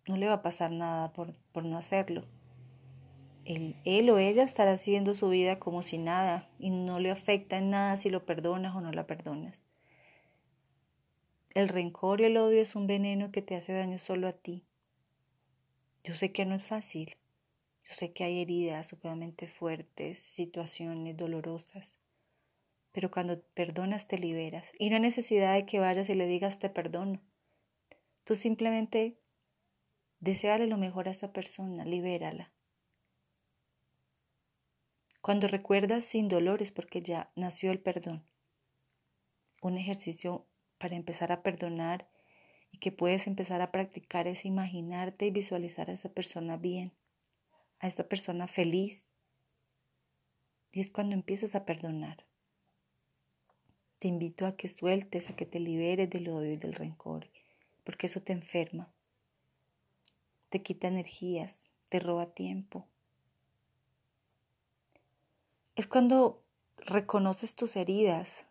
no 0.08 0.18
le 0.18 0.28
va 0.28 0.36
a 0.36 0.42
pasar 0.42 0.72
nada 0.72 1.14
por, 1.14 1.34
por 1.54 1.64
no 1.64 1.78
hacerlo 1.78 2.26
él, 3.46 4.10
o 4.10 4.18
ella 4.18 4.44
estará 4.44 4.78
siguiendo 4.78 5.14
su 5.14 5.30
vida 5.30 5.60
como 5.60 5.84
si 5.84 5.98
nada 5.98 6.50
y 6.60 6.70
no 6.70 7.00
le 7.00 7.12
afecta 7.12 7.58
en 7.58 7.72
nada 7.72 7.98
si 7.98 8.10
lo 8.10 8.26
perdonas 8.26 8.76
o 8.76 8.82
no 8.82 8.92
la 8.92 9.08
perdonas. 9.08 9.62
El 11.54 11.68
rencor 11.68 12.22
y 12.22 12.26
el 12.26 12.38
odio 12.38 12.62
es 12.62 12.76
un 12.76 12.88
veneno 12.88 13.32
que 13.32 13.42
te 13.42 13.56
hace 13.56 13.74
daño 13.74 14.00
solo 14.00 14.28
a 14.28 14.34
ti. 14.34 14.64
Yo 16.04 16.14
sé 16.14 16.32
que 16.32 16.46
no 16.46 16.56
es 16.56 16.64
fácil. 16.64 17.18
Yo 17.84 17.94
sé 17.94 18.14
que 18.14 18.24
hay 18.24 18.42
heridas 18.42 18.88
supremamente 18.88 19.48
fuertes, 19.48 20.20
situaciones 20.20 21.18
dolorosas. 21.18 21.96
Pero 22.94 23.12
cuando 23.12 23.42
perdonas 23.54 24.08
te 24.08 24.18
liberas. 24.18 24.72
Y 24.80 24.90
no 24.90 24.96
hay 24.96 25.02
necesidad 25.02 25.56
de 25.56 25.66
que 25.66 25.80
vayas 25.80 26.10
y 26.10 26.16
le 26.16 26.26
digas 26.26 26.60
te 26.60 26.70
perdono. 26.70 27.20
Tú 28.24 28.36
simplemente 28.36 29.18
deseale 30.20 30.68
lo 30.68 30.78
mejor 30.78 31.08
a 31.10 31.12
esa 31.12 31.34
persona, 31.34 31.84
libérala. 31.84 32.52
Cuando 35.22 35.48
recuerdas 35.48 36.04
sin 36.04 36.30
dolor 36.30 36.64
es 36.64 36.72
porque 36.72 37.04
ya 37.04 37.32
nació 37.36 37.72
el 37.72 37.80
perdón. 37.80 38.26
Un 39.62 39.78
ejercicio 39.78 40.48
para 40.80 40.96
empezar 40.96 41.32
a 41.32 41.44
perdonar 41.44 42.10
y 42.72 42.80
que 42.80 42.92
puedes 42.92 43.28
empezar 43.28 43.62
a 43.62 43.72
practicar 43.72 44.28
es 44.28 44.46
imaginarte 44.46 45.28
y 45.28 45.32
visualizar 45.32 45.92
a 45.92 45.94
esa 45.94 46.10
persona 46.10 46.58
bien, 46.58 46.94
a 47.80 47.88
esa 47.88 48.08
persona 48.08 48.48
feliz. 48.48 49.12
Y 50.72 50.80
es 50.80 50.90
cuando 50.90 51.14
empiezas 51.14 51.54
a 51.54 51.66
perdonar. 51.66 52.26
Te 54.00 54.08
invito 54.08 54.48
a 54.48 54.58
que 54.58 54.70
sueltes, 54.70 55.30
a 55.30 55.36
que 55.36 55.46
te 55.46 55.60
liberes 55.60 56.10
del 56.10 56.30
odio 56.30 56.54
y 56.54 56.58
del 56.58 56.74
rencor, 56.74 57.30
porque 57.84 58.08
eso 58.08 58.24
te 58.24 58.34
enferma, 58.34 58.92
te 60.50 60.64
quita 60.64 60.88
energías, 60.88 61.70
te 61.90 62.00
roba 62.00 62.34
tiempo, 62.34 62.88
es 65.76 65.88
cuando 65.88 66.42
reconoces 66.78 67.56
tus 67.56 67.76
heridas, 67.76 68.46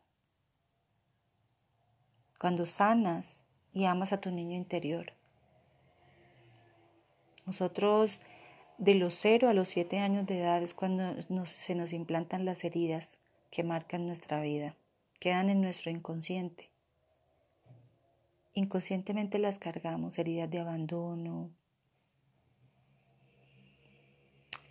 cuando 2.38 2.66
sanas 2.66 3.42
y 3.72 3.84
amas 3.84 4.12
a 4.12 4.20
tu 4.20 4.30
niño 4.30 4.56
interior. 4.56 5.12
Nosotros 7.46 8.22
de 8.78 8.94
los 8.94 9.14
0 9.14 9.48
a 9.48 9.52
los 9.52 9.68
7 9.68 9.98
años 9.98 10.26
de 10.26 10.40
edad 10.40 10.62
es 10.62 10.72
cuando 10.72 11.14
se 11.46 11.74
nos 11.74 11.92
implantan 11.92 12.44
las 12.44 12.64
heridas 12.64 13.18
que 13.50 13.64
marcan 13.64 14.06
nuestra 14.06 14.40
vida, 14.40 14.76
quedan 15.18 15.50
en 15.50 15.60
nuestro 15.60 15.90
inconsciente. 15.90 16.70
inconscientemente 18.52 19.38
las 19.38 19.58
cargamos, 19.58 20.18
heridas 20.18 20.50
de 20.50 20.60
abandono, 20.60 21.50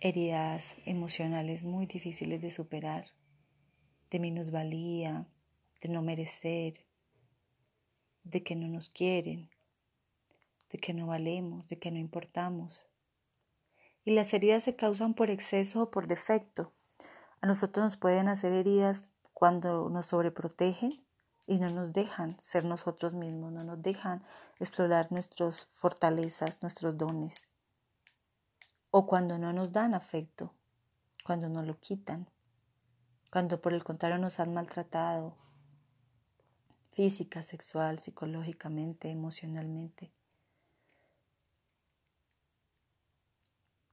heridas 0.00 0.76
emocionales 0.86 1.62
muy 1.62 1.86
difíciles 1.86 2.40
de 2.40 2.50
superar, 2.50 3.06
de 4.10 4.18
minusvalía, 4.18 5.28
de 5.80 5.88
no 5.88 6.02
merecer, 6.02 6.86
de 8.24 8.42
que 8.42 8.56
no 8.56 8.68
nos 8.68 8.88
quieren, 8.88 9.50
de 10.70 10.78
que 10.78 10.94
no 10.94 11.06
valemos, 11.06 11.68
de 11.68 11.78
que 11.78 11.90
no 11.90 11.98
importamos. 11.98 12.86
Y 14.04 14.12
las 14.12 14.32
heridas 14.32 14.64
se 14.64 14.76
causan 14.76 15.14
por 15.14 15.30
exceso 15.30 15.82
o 15.82 15.90
por 15.90 16.06
defecto. 16.06 16.72
A 17.42 17.46
nosotros 17.46 17.84
nos 17.84 17.96
pueden 17.96 18.28
hacer 18.28 18.52
heridas 18.52 19.10
cuando 19.34 19.90
nos 19.90 20.06
sobreprotegen 20.06 20.90
y 21.46 21.58
no 21.58 21.68
nos 21.68 21.92
dejan 21.92 22.36
ser 22.40 22.64
nosotros 22.64 23.12
mismos, 23.12 23.52
no 23.52 23.64
nos 23.64 23.82
dejan 23.82 24.24
explorar 24.58 25.10
nuestras 25.10 25.66
fortalezas, 25.70 26.62
nuestros 26.62 26.96
dones. 26.96 27.49
O 28.92 29.06
cuando 29.06 29.38
no 29.38 29.52
nos 29.52 29.72
dan 29.72 29.94
afecto, 29.94 30.52
cuando 31.24 31.48
nos 31.48 31.64
lo 31.64 31.78
quitan, 31.78 32.28
cuando 33.30 33.60
por 33.60 33.72
el 33.72 33.84
contrario 33.84 34.18
nos 34.18 34.40
han 34.40 34.52
maltratado 34.52 35.36
física, 36.92 37.42
sexual, 37.42 38.00
psicológicamente, 38.00 39.08
emocionalmente. 39.08 40.12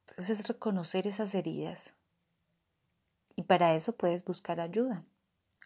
Entonces 0.01 0.39
es 0.39 0.47
reconocer 0.47 1.05
esas 1.05 1.35
heridas. 1.35 1.93
Y 3.35 3.43
para 3.43 3.75
eso 3.75 3.95
puedes 3.95 4.25
buscar 4.25 4.59
ayuda. 4.59 5.05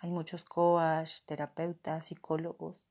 Hay 0.02 0.12
muchos 0.12 0.44
coach, 0.44 1.22
terapeutas, 1.26 2.08
psicólogos 2.08 2.84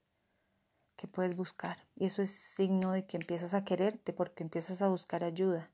que 0.97 1.06
puedes 1.06 1.37
buscar. 1.37 1.87
Y 1.97 2.06
eso 2.06 2.23
es 2.23 2.30
signo 2.30 2.92
de 2.92 3.04
que 3.06 3.18
empiezas 3.18 3.52
a 3.52 3.64
quererte 3.64 4.14
porque 4.14 4.42
empiezas 4.42 4.80
a 4.80 4.88
buscar 4.88 5.23
ayuda 5.23 5.70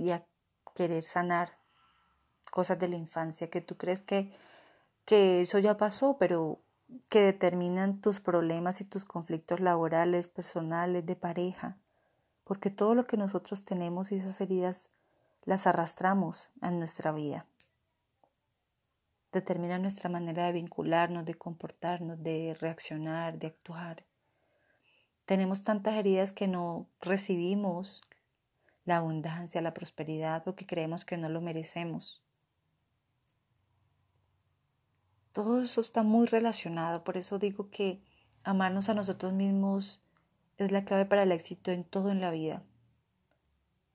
y 0.00 0.12
a 0.12 0.26
querer 0.74 1.04
sanar 1.04 1.58
cosas 2.50 2.78
de 2.78 2.88
la 2.88 2.96
infancia 2.96 3.50
que 3.50 3.60
tú 3.60 3.76
crees 3.76 4.02
que, 4.02 4.32
que 5.04 5.42
eso 5.42 5.58
ya 5.58 5.76
pasó, 5.76 6.16
pero 6.18 6.62
que 7.08 7.20
determinan 7.20 8.00
tus 8.00 8.18
problemas 8.18 8.80
y 8.80 8.84
tus 8.84 9.04
conflictos 9.04 9.60
laborales, 9.60 10.28
personales, 10.28 11.04
de 11.04 11.16
pareja, 11.16 11.76
porque 12.44 12.70
todo 12.70 12.94
lo 12.94 13.06
que 13.06 13.18
nosotros 13.18 13.64
tenemos 13.64 14.10
y 14.10 14.16
esas 14.16 14.40
heridas 14.40 14.88
las 15.44 15.66
arrastramos 15.66 16.48
en 16.62 16.78
nuestra 16.78 17.12
vida. 17.12 17.46
Determinan 19.32 19.82
nuestra 19.82 20.08
manera 20.08 20.46
de 20.46 20.52
vincularnos, 20.52 21.24
de 21.24 21.34
comportarnos, 21.34 22.22
de 22.22 22.56
reaccionar, 22.58 23.38
de 23.38 23.48
actuar. 23.48 24.04
Tenemos 25.26 25.62
tantas 25.62 25.94
heridas 25.94 26.32
que 26.32 26.48
no 26.48 26.88
recibimos 27.00 28.02
la 28.84 28.96
abundancia, 28.96 29.60
la 29.60 29.74
prosperidad, 29.74 30.44
porque 30.44 30.66
creemos 30.66 31.04
que 31.04 31.16
no 31.16 31.28
lo 31.28 31.40
merecemos. 31.40 32.22
Todo 35.32 35.62
eso 35.62 35.80
está 35.80 36.02
muy 36.02 36.26
relacionado, 36.26 37.04
por 37.04 37.16
eso 37.16 37.38
digo 37.38 37.70
que 37.70 38.02
amarnos 38.42 38.88
a 38.88 38.94
nosotros 38.94 39.32
mismos 39.32 40.02
es 40.56 40.72
la 40.72 40.84
clave 40.84 41.06
para 41.06 41.22
el 41.22 41.32
éxito 41.32 41.70
en 41.70 41.84
todo 41.84 42.10
en 42.10 42.20
la 42.20 42.30
vida, 42.30 42.64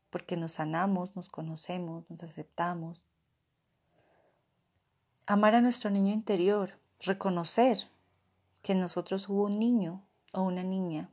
porque 0.09 0.37
nos 0.37 0.53
sanamos, 0.53 1.15
nos 1.15 1.29
conocemos, 1.29 2.09
nos 2.09 2.23
aceptamos. 2.23 3.01
Amar 5.25 5.55
a 5.55 5.61
nuestro 5.61 5.89
niño 5.89 6.13
interior, 6.13 6.79
reconocer 7.01 7.89
que 8.61 8.71
en 8.71 8.79
nosotros 8.79 9.27
hubo 9.27 9.43
un 9.43 9.59
niño 9.59 10.07
o 10.31 10.41
una 10.41 10.63
niña 10.63 11.09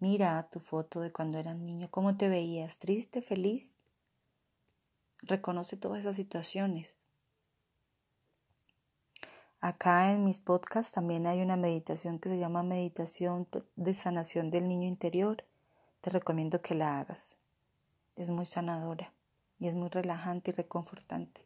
Mira 0.00 0.48
tu 0.50 0.60
foto 0.60 1.00
de 1.00 1.12
cuando 1.12 1.36
eras 1.36 1.56
niño, 1.56 1.90
cómo 1.90 2.16
te 2.16 2.30
veías, 2.30 2.78
triste, 2.78 3.20
feliz. 3.20 3.78
Reconoce 5.20 5.76
todas 5.76 6.00
esas 6.00 6.16
situaciones. 6.16 6.96
Acá 9.60 10.14
en 10.14 10.24
mis 10.24 10.40
podcasts 10.40 10.92
también 10.92 11.26
hay 11.26 11.42
una 11.42 11.56
meditación 11.56 12.18
que 12.18 12.30
se 12.30 12.38
llama 12.38 12.62
meditación 12.62 13.46
de 13.76 13.92
sanación 13.92 14.50
del 14.50 14.68
niño 14.68 14.88
interior. 14.88 15.44
Te 16.00 16.08
recomiendo 16.08 16.62
que 16.62 16.74
la 16.74 16.98
hagas. 16.98 17.36
Es 18.16 18.30
muy 18.30 18.46
sanadora 18.46 19.12
y 19.58 19.68
es 19.68 19.74
muy 19.74 19.90
relajante 19.90 20.50
y 20.50 20.54
reconfortante. 20.54 21.44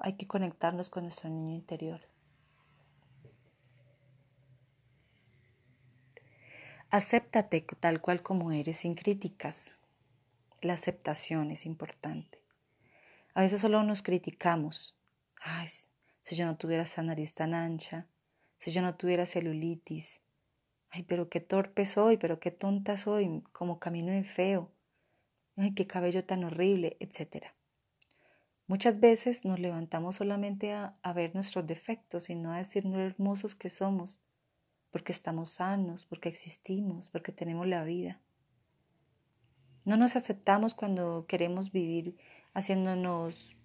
Hay 0.00 0.14
que 0.14 0.26
conectarnos 0.26 0.88
con 0.88 1.02
nuestro 1.02 1.28
niño 1.28 1.54
interior. 1.54 2.00
Acéptate 6.90 7.66
tal 7.80 8.00
cual 8.00 8.22
como 8.22 8.50
eres, 8.50 8.78
sin 8.78 8.94
críticas. 8.94 9.76
La 10.62 10.72
aceptación 10.72 11.50
es 11.50 11.66
importante. 11.66 12.40
A 13.34 13.42
veces 13.42 13.60
solo 13.60 13.82
nos 13.82 14.00
criticamos. 14.00 14.96
Ay, 15.42 15.68
si 16.22 16.34
yo 16.34 16.46
no 16.46 16.56
tuviera 16.56 16.84
esa 16.84 17.02
nariz 17.02 17.34
tan 17.34 17.52
ancha, 17.52 18.06
si 18.56 18.70
yo 18.70 18.80
no 18.80 18.94
tuviera 18.94 19.26
celulitis. 19.26 20.22
Ay, 20.88 21.02
pero 21.02 21.28
qué 21.28 21.40
torpe 21.40 21.84
soy, 21.84 22.16
pero 22.16 22.40
qué 22.40 22.52
tonta 22.52 22.96
soy, 22.96 23.42
como 23.52 23.78
camino 23.78 24.10
de 24.10 24.24
feo. 24.24 24.72
Ay, 25.58 25.74
qué 25.74 25.86
cabello 25.86 26.24
tan 26.24 26.42
horrible, 26.42 26.96
etc. 27.00 27.48
Muchas 28.66 28.98
veces 28.98 29.44
nos 29.44 29.58
levantamos 29.58 30.16
solamente 30.16 30.72
a, 30.72 30.96
ver 31.14 31.34
nuestros 31.34 31.66
defectos 31.66 32.30
y 32.30 32.34
no 32.34 32.54
a 32.54 32.56
decir 32.56 32.86
lo 32.86 32.98
hermosos 32.98 33.54
que 33.54 33.68
somos 33.68 34.22
porque 34.90 35.12
estamos 35.12 35.52
sanos, 35.52 36.06
porque 36.06 36.28
existimos, 36.28 37.08
porque 37.08 37.32
tenemos 37.32 37.66
la 37.66 37.84
vida. 37.84 38.20
No 39.84 39.96
nos 39.96 40.16
aceptamos 40.16 40.74
cuando 40.74 41.26
queremos 41.26 41.72
vivir 41.72 42.16
haciéndonos 42.54 43.56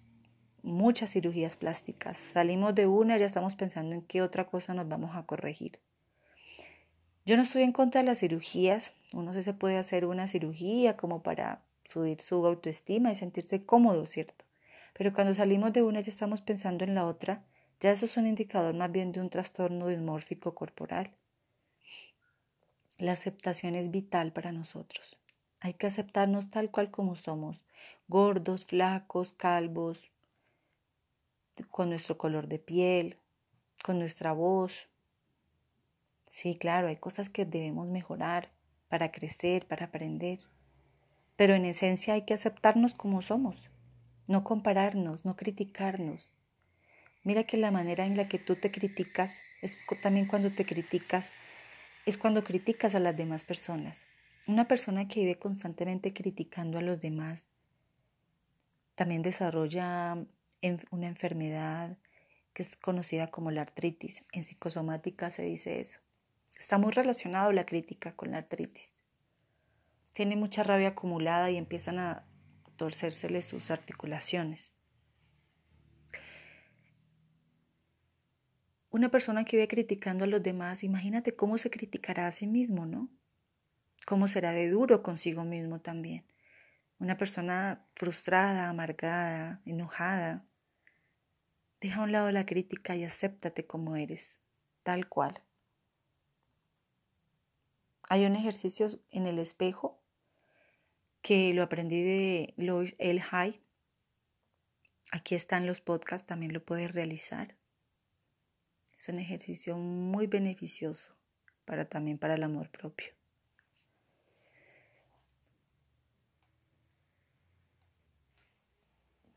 muchas 0.62 1.10
cirugías 1.10 1.56
plásticas. 1.56 2.16
Salimos 2.16 2.74
de 2.74 2.86
una 2.86 3.16
y 3.16 3.20
ya 3.20 3.26
estamos 3.26 3.56
pensando 3.56 3.94
en 3.94 4.02
qué 4.02 4.22
otra 4.22 4.46
cosa 4.46 4.74
nos 4.74 4.88
vamos 4.88 5.14
a 5.14 5.26
corregir. 5.26 5.80
Yo 7.26 7.36
no 7.36 7.42
estoy 7.42 7.62
en 7.62 7.72
contra 7.72 8.00
de 8.00 8.06
las 8.06 8.20
cirugías. 8.20 8.92
Uno 9.12 9.32
se 9.34 9.54
puede 9.54 9.78
hacer 9.78 10.06
una 10.06 10.28
cirugía 10.28 10.96
como 10.96 11.22
para 11.22 11.62
subir 11.84 12.20
su 12.20 12.44
autoestima 12.46 13.12
y 13.12 13.14
sentirse 13.14 13.64
cómodo, 13.64 14.06
¿cierto? 14.06 14.44
Pero 14.94 15.12
cuando 15.12 15.34
salimos 15.34 15.72
de 15.72 15.82
una 15.82 16.00
ya 16.00 16.08
estamos 16.08 16.40
pensando 16.40 16.84
en 16.84 16.94
la 16.94 17.06
otra 17.06 17.44
ya 17.80 17.90
eso 17.90 18.06
es 18.06 18.16
un 18.16 18.26
indicador 18.26 18.74
más 18.74 18.90
bien 18.90 19.12
de 19.12 19.20
un 19.20 19.30
trastorno 19.30 19.88
dismórfico 19.88 20.54
corporal. 20.54 21.10
La 22.98 23.12
aceptación 23.12 23.74
es 23.74 23.90
vital 23.90 24.32
para 24.32 24.52
nosotros. 24.52 25.18
Hay 25.60 25.74
que 25.74 25.86
aceptarnos 25.86 26.50
tal 26.50 26.70
cual 26.70 26.90
como 26.90 27.16
somos, 27.16 27.62
gordos, 28.06 28.66
flacos, 28.66 29.32
calvos, 29.32 30.10
con 31.70 31.90
nuestro 31.90 32.18
color 32.18 32.48
de 32.48 32.58
piel, 32.58 33.18
con 33.82 33.98
nuestra 33.98 34.32
voz. 34.32 34.88
Sí, 36.26 36.56
claro, 36.56 36.88
hay 36.88 36.96
cosas 36.96 37.28
que 37.28 37.44
debemos 37.44 37.86
mejorar 37.88 38.50
para 38.88 39.10
crecer, 39.12 39.66
para 39.66 39.86
aprender. 39.86 40.40
Pero 41.36 41.54
en 41.54 41.64
esencia 41.64 42.14
hay 42.14 42.24
que 42.24 42.34
aceptarnos 42.34 42.94
como 42.94 43.22
somos, 43.22 43.68
no 44.28 44.44
compararnos, 44.44 45.24
no 45.24 45.36
criticarnos, 45.36 46.32
Mira 47.24 47.44
que 47.44 47.56
la 47.56 47.70
manera 47.70 48.04
en 48.04 48.18
la 48.18 48.28
que 48.28 48.38
tú 48.38 48.56
te 48.56 48.70
criticas 48.70 49.42
es 49.62 49.78
también 50.02 50.26
cuando 50.26 50.52
te 50.52 50.66
criticas, 50.66 51.32
es 52.04 52.18
cuando 52.18 52.44
criticas 52.44 52.94
a 52.94 53.00
las 53.00 53.16
demás 53.16 53.44
personas. 53.44 54.06
Una 54.46 54.68
persona 54.68 55.08
que 55.08 55.20
vive 55.20 55.38
constantemente 55.38 56.12
criticando 56.12 56.78
a 56.78 56.82
los 56.82 57.00
demás 57.00 57.48
también 58.94 59.22
desarrolla 59.22 60.18
una 60.90 61.06
enfermedad 61.06 61.96
que 62.52 62.62
es 62.62 62.76
conocida 62.76 63.30
como 63.30 63.50
la 63.50 63.62
artritis. 63.62 64.22
En 64.32 64.44
psicosomática 64.44 65.30
se 65.30 65.42
dice 65.42 65.80
eso. 65.80 66.00
Está 66.58 66.76
muy 66.76 66.92
relacionado 66.92 67.52
la 67.52 67.64
crítica 67.64 68.14
con 68.14 68.32
la 68.32 68.38
artritis. 68.38 68.92
Tiene 70.12 70.36
mucha 70.36 70.62
rabia 70.62 70.88
acumulada 70.88 71.50
y 71.50 71.56
empiezan 71.56 71.98
a 71.98 72.26
torcérsele 72.76 73.40
sus 73.40 73.70
articulaciones. 73.70 74.73
Una 78.94 79.08
persona 79.08 79.44
que 79.44 79.56
vive 79.56 79.66
criticando 79.66 80.22
a 80.22 80.28
los 80.28 80.40
demás, 80.40 80.84
imagínate 80.84 81.34
cómo 81.34 81.58
se 81.58 81.68
criticará 81.68 82.28
a 82.28 82.32
sí 82.32 82.46
mismo, 82.46 82.86
¿no? 82.86 83.10
Cómo 84.06 84.28
será 84.28 84.52
de 84.52 84.70
duro 84.70 85.02
consigo 85.02 85.42
mismo 85.42 85.80
también. 85.80 86.24
Una 87.00 87.16
persona 87.16 87.88
frustrada, 87.96 88.68
amargada, 88.68 89.60
enojada. 89.66 90.46
Deja 91.80 92.02
a 92.02 92.04
un 92.04 92.12
lado 92.12 92.30
la 92.30 92.46
crítica 92.46 92.94
y 92.94 93.02
acéptate 93.02 93.66
como 93.66 93.96
eres, 93.96 94.38
tal 94.84 95.08
cual. 95.08 95.42
Hay 98.08 98.26
un 98.26 98.36
ejercicio 98.36 98.86
en 99.10 99.26
el 99.26 99.40
espejo 99.40 100.04
que 101.20 101.52
lo 101.52 101.64
aprendí 101.64 102.00
de 102.00 102.54
Lois 102.56 102.94
L. 102.98 103.20
High. 103.20 103.60
Aquí 105.10 105.34
están 105.34 105.66
los 105.66 105.80
podcasts, 105.80 106.28
también 106.28 106.52
lo 106.52 106.64
puedes 106.64 106.92
realizar 106.92 107.56
Es 108.98 109.08
un 109.08 109.18
ejercicio 109.18 109.76
muy 109.76 110.26
beneficioso 110.26 111.16
para 111.64 111.88
también 111.88 112.18
para 112.18 112.34
el 112.34 112.42
amor 112.42 112.70
propio. 112.70 113.12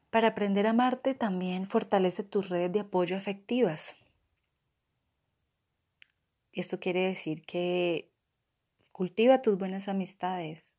Para 0.10 0.30
aprender 0.30 0.66
a 0.66 0.72
amarte 0.72 1.14
también 1.14 1.66
fortalece 1.66 2.24
tus 2.24 2.50
redes 2.50 2.72
de 2.72 2.80
apoyo 2.80 3.18
afectivas. 3.18 3.96
Esto 6.54 6.80
quiere 6.80 7.02
decir 7.02 7.44
que 7.46 8.10
cultiva 8.92 9.44
tus 9.44 9.60
buenas 9.60 9.88
amistades. 9.88 10.74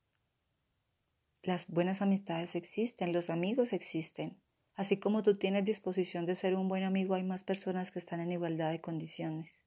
Las 1.43 1.69
buenas 1.69 2.03
amistades 2.03 2.57
existen, 2.57 3.13
los 3.13 3.31
amigos 3.31 3.73
existen. 3.73 4.37
Así 4.79 4.97
como 4.97 5.25
tú 5.25 5.35
tienes 5.35 5.65
disposición 5.65 6.25
de 6.25 6.37
ser 6.37 6.55
un 6.55 6.69
buen 6.69 6.85
amigo, 6.85 7.17
hay 7.17 7.25
más 7.25 7.43
personas 7.43 7.91
que 7.91 7.99
están 7.99 8.21
en 8.21 8.31
igualdad 8.31 8.71
de 8.71 8.81
condiciones. 8.81 9.59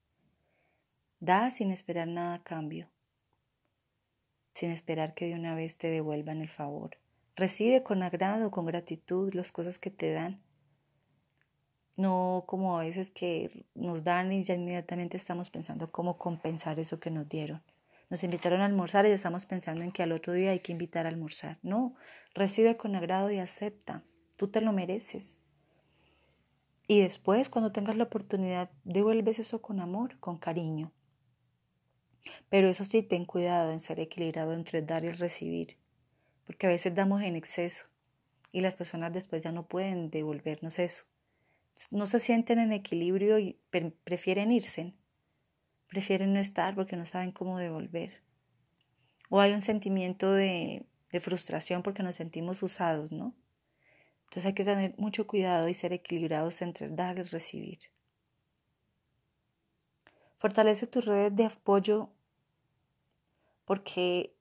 Da 1.19 1.51
sin 1.51 1.69
esperar 1.69 2.07
nada 2.07 2.35
a 2.35 2.43
cambio, 2.43 2.89
sin 4.53 4.71
esperar 4.71 5.13
que 5.13 5.25
de 5.25 5.33
una 5.33 5.53
vez 5.53 5.77
te 5.77 5.89
devuelvan 5.89 6.39
el 6.39 6.47
favor. 6.47 6.91
Recibe 7.35 7.83
con 7.83 8.03
agrado, 8.03 8.51
con 8.51 8.65
gratitud 8.65 9.33
las 9.33 9.51
cosas 9.51 9.79
que 9.79 9.91
te 9.91 10.13
dan. 10.13 10.41
No 11.97 12.45
como 12.47 12.79
a 12.79 12.83
veces 12.83 13.11
que 13.11 13.65
nos 13.75 14.05
dan 14.05 14.31
y 14.31 14.45
ya 14.45 14.53
inmediatamente 14.53 15.17
estamos 15.17 15.49
pensando 15.49 15.91
cómo 15.91 16.17
compensar 16.17 16.79
eso 16.79 17.01
que 17.01 17.11
nos 17.11 17.27
dieron. 17.27 17.61
Nos 18.09 18.23
invitaron 18.23 18.61
a 18.61 18.65
almorzar 18.65 19.05
y 19.05 19.09
ya 19.09 19.15
estamos 19.15 19.45
pensando 19.45 19.81
en 19.81 19.91
que 19.91 20.03
al 20.03 20.13
otro 20.13 20.31
día 20.31 20.51
hay 20.51 20.61
que 20.61 20.71
invitar 20.71 21.05
a 21.05 21.09
almorzar. 21.09 21.59
No, 21.63 21.95
recibe 22.33 22.77
con 22.77 22.95
agrado 22.95 23.29
y 23.29 23.39
acepta. 23.39 24.05
Tú 24.37 24.47
te 24.47 24.61
lo 24.61 24.73
mereces. 24.73 25.37
Y 26.87 27.01
después, 27.01 27.49
cuando 27.49 27.71
tengas 27.71 27.95
la 27.95 28.05
oportunidad, 28.05 28.71
devuelves 28.83 29.39
eso 29.39 29.61
con 29.61 29.79
amor, 29.79 30.19
con 30.19 30.37
cariño. 30.37 30.91
Pero 32.49 32.69
eso 32.69 32.83
sí, 32.83 33.03
ten 33.03 33.25
cuidado 33.25 33.71
en 33.71 33.79
ser 33.79 33.99
equilibrado 33.99 34.53
entre 34.53 34.81
dar 34.81 35.03
y 35.05 35.11
recibir 35.11 35.77
porque 36.51 36.67
a 36.67 36.69
veces 36.69 36.93
damos 36.93 37.21
en 37.21 37.37
exceso 37.37 37.85
y 38.51 38.59
las 38.59 38.75
personas 38.75 39.13
después 39.13 39.41
ya 39.41 39.53
no 39.53 39.67
pueden 39.67 40.09
devolvernos 40.09 40.79
eso. 40.79 41.05
No 41.91 42.05
se 42.05 42.19
sienten 42.19 42.59
en 42.59 42.73
equilibrio 42.73 43.39
y 43.39 43.57
prefieren 44.03 44.51
irse, 44.51 44.93
prefieren 45.87 46.33
no 46.33 46.41
estar 46.41 46.75
porque 46.75 46.97
no 46.97 47.05
saben 47.05 47.31
cómo 47.31 47.57
devolver. 47.57 48.21
O 49.29 49.39
hay 49.39 49.53
un 49.53 49.61
sentimiento 49.61 50.33
de, 50.33 50.85
de 51.09 51.19
frustración 51.21 51.83
porque 51.83 52.03
nos 52.03 52.17
sentimos 52.17 52.61
usados, 52.63 53.13
¿no? 53.13 53.33
Entonces 54.31 54.45
hay 54.45 54.53
que 54.53 54.63
tener 54.63 54.95
mucho 54.97 55.27
cuidado 55.27 55.67
y 55.67 55.73
ser 55.73 55.91
equilibrados 55.91 56.61
entre 56.61 56.87
dar 56.87 57.19
y 57.19 57.23
recibir. 57.23 57.79
Fortalece 60.37 60.87
tus 60.87 61.03
redes 61.03 61.35
de 61.35 61.43
apoyo 61.43 62.07
porque 63.65 64.33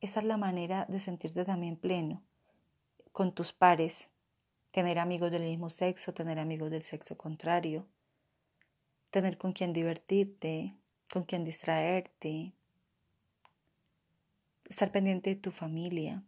esa 0.00 0.18
es 0.18 0.26
la 0.26 0.36
manera 0.36 0.84
de 0.88 0.98
sentirte 0.98 1.44
también 1.44 1.76
pleno 1.76 2.24
con 3.12 3.32
tus 3.32 3.52
pares, 3.52 4.10
tener 4.72 4.98
amigos 4.98 5.30
del 5.30 5.44
mismo 5.44 5.70
sexo, 5.70 6.12
tener 6.12 6.40
amigos 6.40 6.68
del 6.72 6.82
sexo 6.82 7.16
contrario, 7.16 7.86
tener 9.12 9.38
con 9.38 9.52
quien 9.52 9.72
divertirte, 9.72 10.74
con 11.12 11.22
quien 11.22 11.44
distraerte, 11.44 12.52
estar 14.68 14.90
pendiente 14.90 15.30
de 15.30 15.36
tu 15.36 15.52
familia, 15.52 16.24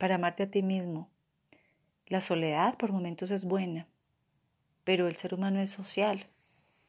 para 0.00 0.14
amarte 0.14 0.44
a 0.44 0.50
ti 0.50 0.62
mismo. 0.62 1.10
La 2.06 2.22
soledad 2.22 2.78
por 2.78 2.90
momentos 2.90 3.30
es 3.30 3.44
buena, 3.44 3.86
pero 4.82 5.06
el 5.06 5.16
ser 5.16 5.34
humano 5.34 5.60
es 5.60 5.70
social 5.72 6.26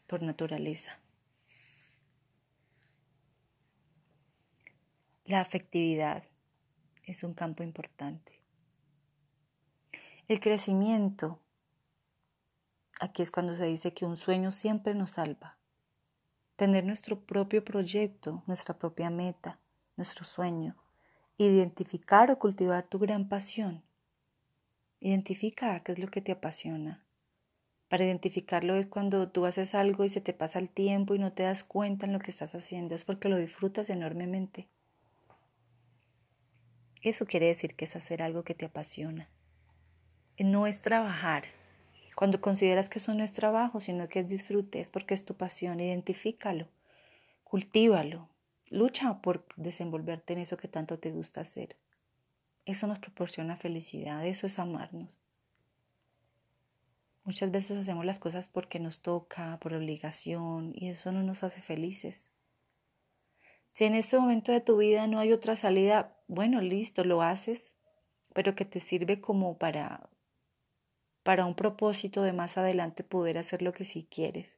por 0.08 0.24
naturaleza. 0.24 0.98
La 5.26 5.42
afectividad 5.42 6.24
es 7.04 7.24
un 7.24 7.34
campo 7.34 7.64
importante. 7.64 8.42
El 10.30 10.40
crecimiento, 10.40 11.42
aquí 13.02 13.24
es 13.24 13.30
cuando 13.30 13.58
se 13.58 13.66
dice 13.66 13.94
que 13.94 14.06
un 14.06 14.16
sueño 14.16 14.52
siempre 14.52 14.96
nos 14.96 15.12
salva. 15.12 15.58
Tener 16.56 16.86
nuestro 16.86 17.20
propio 17.20 17.66
proyecto, 17.66 18.42
nuestra 18.48 18.80
propia 18.80 19.10
meta, 19.10 19.60
nuestro 19.98 20.24
sueño. 20.24 20.78
Identificar 21.38 22.30
o 22.32 22.40
cultivar 22.40 22.88
tu 22.88 23.00
gran 23.00 23.28
pasión. 23.28 23.84
Identifica 25.00 25.80
qué 25.84 25.94
es 25.94 26.00
lo 26.00 26.08
que 26.08 26.22
te 26.22 26.32
apasiona. 26.32 27.04
Para 27.92 28.06
identificarlo 28.06 28.76
es 28.76 28.88
cuando 28.88 29.30
tú 29.30 29.46
haces 29.46 29.76
algo 29.76 30.06
y 30.06 30.10
se 30.10 30.22
te 30.22 30.34
pasa 30.34 30.60
el 30.60 30.70
tiempo 30.70 31.14
y 31.14 31.20
no 31.20 31.34
te 31.34 31.44
das 31.44 31.64
cuenta 31.66 32.06
en 32.06 32.14
lo 32.14 32.20
que 32.20 32.32
estás 32.32 32.56
haciendo, 32.56 32.96
es 32.96 33.04
porque 33.04 33.28
lo 33.28 33.36
disfrutas 33.36 33.90
enormemente. 33.90 34.70
Eso 37.02 37.26
quiere 37.26 37.48
decir 37.48 37.76
que 37.76 37.86
es 37.86 37.96
hacer 37.96 38.22
algo 38.22 38.44
que 38.44 38.54
te 38.54 38.66
apasiona. 38.66 39.28
No 40.38 40.68
es 40.68 40.82
trabajar. 40.82 41.46
Cuando 42.16 42.40
consideras 42.40 42.88
que 42.88 43.00
eso 43.00 43.14
no 43.14 43.24
es 43.24 43.34
trabajo, 43.34 43.80
sino 43.80 44.08
que 44.08 44.20
es 44.20 44.28
disfrute, 44.30 44.80
es 44.80 44.88
porque 44.88 45.14
es 45.14 45.26
tu 45.26 45.36
pasión. 45.36 45.80
Identifícalo, 45.80 46.68
cultívalo, 47.44 48.30
lucha 48.72 49.22
por 49.22 49.46
desenvolverte 49.56 50.34
en 50.34 50.40
eso 50.40 50.58
que 50.58 50.68
tanto 50.68 51.00
te 51.00 51.12
gusta 51.12 51.42
hacer. 51.42 51.78
Eso 52.66 52.88
nos 52.88 53.00
proporciona 53.00 53.56
felicidad, 53.56 54.26
eso 54.26 54.48
es 54.48 54.60
amarnos. 54.60 55.20
Muchas 57.24 57.52
veces 57.52 57.78
hacemos 57.78 58.06
las 58.06 58.20
cosas 58.20 58.50
porque 58.50 58.80
nos 58.80 59.02
toca, 59.02 59.60
por 59.60 59.74
obligación, 59.74 60.72
y 60.76 60.90
eso 60.90 61.12
no 61.12 61.22
nos 61.24 61.44
hace 61.44 61.62
felices. 61.62 62.32
Si 63.72 63.86
en 63.86 63.96
este 63.96 64.18
momento 64.18 64.52
de 64.52 64.62
tu 64.62 64.78
vida 64.78 65.08
no 65.08 65.20
hay 65.20 65.32
otra 65.32 65.56
salida, 65.56 66.18
bueno, 66.28 66.62
listo, 66.62 67.04
lo 67.04 67.22
haces, 67.22 67.74
pero 68.34 68.56
que 68.56 68.66
te 68.66 68.80
sirve 68.80 69.22
como 69.22 69.58
para 69.58 70.10
para 71.24 71.46
un 71.46 71.56
propósito 71.56 72.24
de 72.24 72.34
más 72.34 72.58
adelante 72.58 73.04
poder 73.04 73.38
hacer 73.38 73.62
lo 73.62 73.74
que 73.74 73.86
sí 73.86 74.08
quieres. 74.10 74.58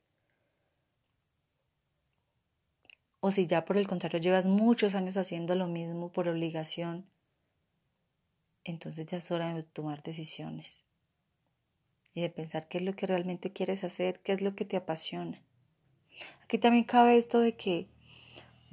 O 3.26 3.32
si 3.32 3.48
ya 3.48 3.64
por 3.64 3.78
el 3.78 3.88
contrario 3.88 4.20
llevas 4.20 4.46
muchos 4.46 4.96
años 4.96 5.16
haciendo 5.16 5.56
lo 5.56 5.68
mismo 5.68 6.12
por 6.12 6.28
obligación, 6.28 7.06
entonces 8.66 9.06
ya 9.06 9.20
es 9.20 9.32
hora 9.32 9.54
de 9.54 9.64
tomar 9.64 10.04
decisiones 10.04 10.84
y 12.14 12.22
de 12.22 12.30
pensar 12.30 12.68
qué 12.68 12.80
es 12.80 12.84
lo 12.84 12.96
que 12.96 13.08
realmente 13.08 13.54
quieres 13.54 13.84
hacer, 13.86 14.20
qué 14.20 14.34
es 14.34 14.42
lo 14.42 14.56
que 14.56 14.66
te 14.66 14.76
apasiona. 14.76 15.42
Aquí 16.44 16.58
también 16.58 16.84
cabe 16.84 17.16
esto 17.16 17.40
de 17.40 17.56
que 17.56 17.88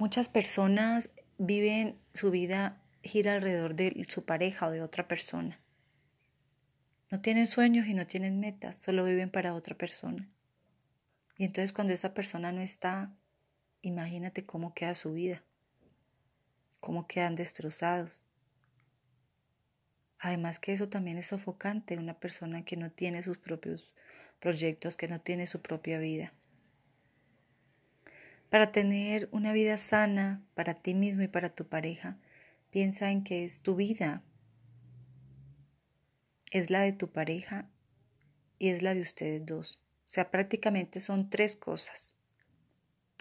Muchas 0.01 0.29
personas 0.29 1.13
viven 1.37 1.95
su 2.15 2.31
vida 2.31 2.81
gira 3.03 3.35
alrededor 3.35 3.75
de 3.75 4.03
su 4.09 4.25
pareja 4.25 4.65
o 4.65 4.71
de 4.71 4.81
otra 4.81 5.07
persona. 5.07 5.59
No 7.11 7.21
tienen 7.21 7.45
sueños 7.45 7.85
y 7.85 7.93
no 7.93 8.07
tienen 8.07 8.39
metas, 8.39 8.81
solo 8.81 9.05
viven 9.05 9.29
para 9.29 9.53
otra 9.53 9.77
persona. 9.77 10.27
Y 11.37 11.43
entonces 11.43 11.71
cuando 11.71 11.93
esa 11.93 12.15
persona 12.15 12.51
no 12.51 12.61
está, 12.61 13.13
imagínate 13.81 14.45
cómo 14.45 14.73
queda 14.73 14.93
su 14.95 15.13
vida, 15.13 15.43
cómo 16.79 17.07
quedan 17.07 17.35
destrozados. 17.35 18.21
Además 20.19 20.59
que 20.59 20.73
eso 20.73 20.87
también 20.87 21.17
es 21.17 21.27
sofocante, 21.27 21.97
una 21.97 22.19
persona 22.19 22.63
que 22.63 22.77
no 22.77 22.91
tiene 22.91 23.23
sus 23.23 23.37
propios 23.37 23.91
proyectos, 24.39 24.95
que 24.95 25.07
no 25.07 25.19
tiene 25.19 25.47
su 25.47 25.61
propia 25.61 25.99
vida. 25.99 26.33
Para 28.49 28.71
tener 28.71 29.29
una 29.31 29.53
vida 29.53 29.77
sana 29.77 30.43
para 30.53 30.75
ti 30.75 30.93
mismo 30.93 31.23
y 31.23 31.27
para 31.27 31.49
tu 31.55 31.67
pareja, 31.67 32.17
piensa 32.69 33.09
en 33.09 33.23
que 33.23 33.45
es 33.45 33.61
tu 33.61 33.75
vida, 33.75 34.23
es 36.51 36.69
la 36.69 36.81
de 36.81 36.91
tu 36.91 37.11
pareja 37.11 37.69
y 38.59 38.69
es 38.69 38.83
la 38.83 38.93
de 38.93 39.01
ustedes 39.01 39.45
dos. 39.45 39.79
O 40.05 40.09
sea, 40.13 40.29
prácticamente 40.29 40.99
son 40.99 41.29
tres 41.29 41.55
cosas. 41.55 42.15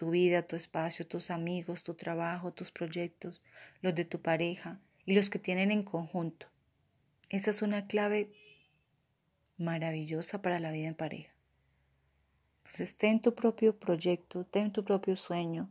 Tu 0.01 0.09
vida, 0.09 0.47
tu 0.47 0.57
espacio, 0.57 1.07
tus 1.07 1.31
amigos, 1.31 1.85
tu 1.85 1.93
trabajo, 1.93 2.55
tus 2.55 2.71
proyectos, 2.71 3.43
los 3.83 3.95
de 3.95 4.07
tu 4.07 4.23
pareja 4.23 4.81
y 5.05 5.15
los 5.15 5.29
que 5.29 5.39
tienen 5.39 5.71
en 5.71 5.83
conjunto. 5.83 6.47
Esa 7.29 7.51
es 7.51 7.61
una 7.61 7.87
clave 7.87 8.33
maravillosa 9.59 10.41
para 10.41 10.59
la 10.59 10.73
vida 10.73 10.89
en 10.89 10.95
pareja. 10.95 11.35
Entonces, 12.65 12.97
ten 12.97 13.21
tu 13.21 13.35
propio 13.35 13.79
proyecto, 13.79 14.47
ten 14.47 14.73
tu 14.73 14.85
propio 14.85 15.17
sueño. 15.17 15.69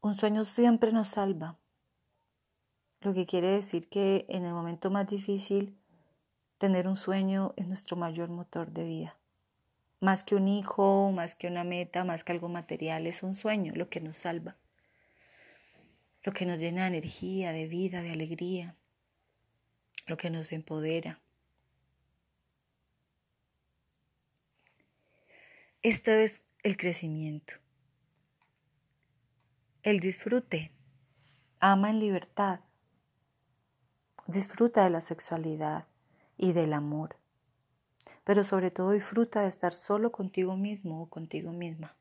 Un 0.00 0.14
sueño 0.14 0.44
siempre 0.44 0.92
nos 0.92 1.08
salva. 1.08 1.58
Lo 3.00 3.14
que 3.14 3.26
quiere 3.26 3.48
decir 3.48 3.88
que 3.88 4.26
en 4.28 4.44
el 4.44 4.52
momento 4.52 4.92
más 4.92 5.08
difícil, 5.08 5.76
tener 6.58 6.86
un 6.86 6.94
sueño 6.94 7.52
es 7.56 7.66
nuestro 7.66 7.96
mayor 7.96 8.28
motor 8.28 8.70
de 8.70 8.84
vida. 8.84 9.18
Más 10.00 10.22
que 10.22 10.36
un 10.36 10.46
hijo, 10.46 11.10
más 11.12 11.34
que 11.34 11.48
una 11.48 11.64
meta, 11.64 12.04
más 12.04 12.22
que 12.22 12.32
algo 12.32 12.48
material, 12.48 13.06
es 13.06 13.22
un 13.22 13.34
sueño 13.34 13.72
lo 13.74 13.88
que 13.88 14.00
nos 14.00 14.18
salva. 14.18 14.56
Lo 16.22 16.32
que 16.32 16.46
nos 16.46 16.58
llena 16.58 16.82
de 16.82 16.98
energía, 16.98 17.52
de 17.52 17.66
vida, 17.66 18.02
de 18.02 18.10
alegría. 18.10 18.76
Lo 20.06 20.16
que 20.16 20.30
nos 20.30 20.52
empodera. 20.52 21.20
Esto 25.82 26.10
es 26.10 26.42
el 26.62 26.76
crecimiento. 26.76 27.54
El 29.82 30.00
disfrute. 30.00 30.72
Ama 31.60 31.90
en 31.90 32.00
libertad. 32.00 32.60
Disfruta 34.26 34.84
de 34.84 34.90
la 34.90 35.00
sexualidad 35.00 35.86
y 36.36 36.52
del 36.52 36.72
amor. 36.72 37.16
Pero 38.28 38.44
sobre 38.44 38.70
todo 38.70 38.90
disfruta 38.90 39.40
de 39.40 39.48
estar 39.48 39.72
solo 39.72 40.12
contigo 40.12 40.54
mismo 40.54 41.00
o 41.00 41.08
contigo 41.08 41.50
misma. 41.50 41.96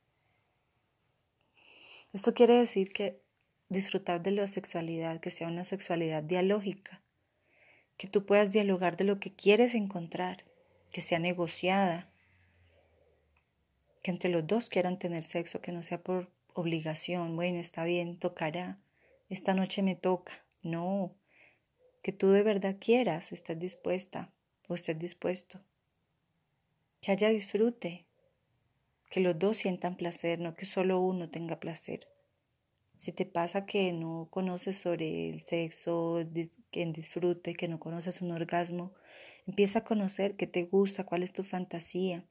Esto 2.11 2.33
quiere 2.33 2.55
decir 2.55 2.91
que 2.91 3.21
disfrutar 3.69 4.21
de 4.21 4.31
la 4.31 4.45
sexualidad, 4.47 5.21
que 5.21 5.31
sea 5.31 5.47
una 5.47 5.63
sexualidad 5.63 6.23
dialógica, 6.23 7.01
que 7.95 8.09
tú 8.09 8.25
puedas 8.25 8.51
dialogar 8.51 8.97
de 8.97 9.05
lo 9.05 9.21
que 9.21 9.35
quieres 9.35 9.73
encontrar, 9.73 10.43
que 10.91 10.99
sea 10.99 11.17
negociada, 11.17 12.11
que 14.03 14.11
entre 14.11 14.29
los 14.29 14.45
dos 14.45 14.67
quieran 14.67 14.99
tener 14.99 15.23
sexo, 15.23 15.61
que 15.61 15.71
no 15.71 15.81
sea 15.81 16.03
por 16.03 16.29
obligación, 16.53 17.37
bueno, 17.37 17.59
está 17.59 17.85
bien, 17.85 18.19
tocará, 18.19 18.77
esta 19.29 19.53
noche 19.53 19.81
me 19.81 19.95
toca, 19.95 20.45
no, 20.61 21.15
que 22.03 22.11
tú 22.11 22.31
de 22.31 22.43
verdad 22.43 22.75
quieras, 22.81 23.31
estés 23.31 23.57
dispuesta 23.57 24.29
o 24.67 24.75
estés 24.75 24.99
dispuesto, 24.99 25.61
que 27.01 27.11
haya 27.11 27.29
disfrute, 27.29 28.05
que 29.09 29.19
los 29.21 29.37
dos 29.37 29.57
sientan 29.57 29.95
placer, 29.95 30.39
no 30.39 30.55
que 30.55 30.65
solo 30.65 30.99
uno 30.99 31.29
tenga 31.29 31.59
placer. 31.59 32.07
Si 32.95 33.11
te 33.11 33.25
pasa 33.25 33.65
que 33.65 33.93
no 33.93 34.27
conoces 34.31 34.77
sobre 34.77 35.29
el 35.29 35.41
sexo 35.41 36.19
en 36.71 36.93
disfrute, 36.93 37.53
que 37.53 37.67
no 37.67 37.79
conoces 37.79 38.21
un 38.21 38.31
orgasmo, 38.31 38.93
empieza 39.45 39.79
a 39.79 39.83
conocer 39.83 40.35
qué 40.35 40.47
te 40.47 40.63
gusta, 40.63 41.05
cuál 41.05 41.23
es 41.23 41.31
tu 41.31 41.43
fantasía, 41.43 42.25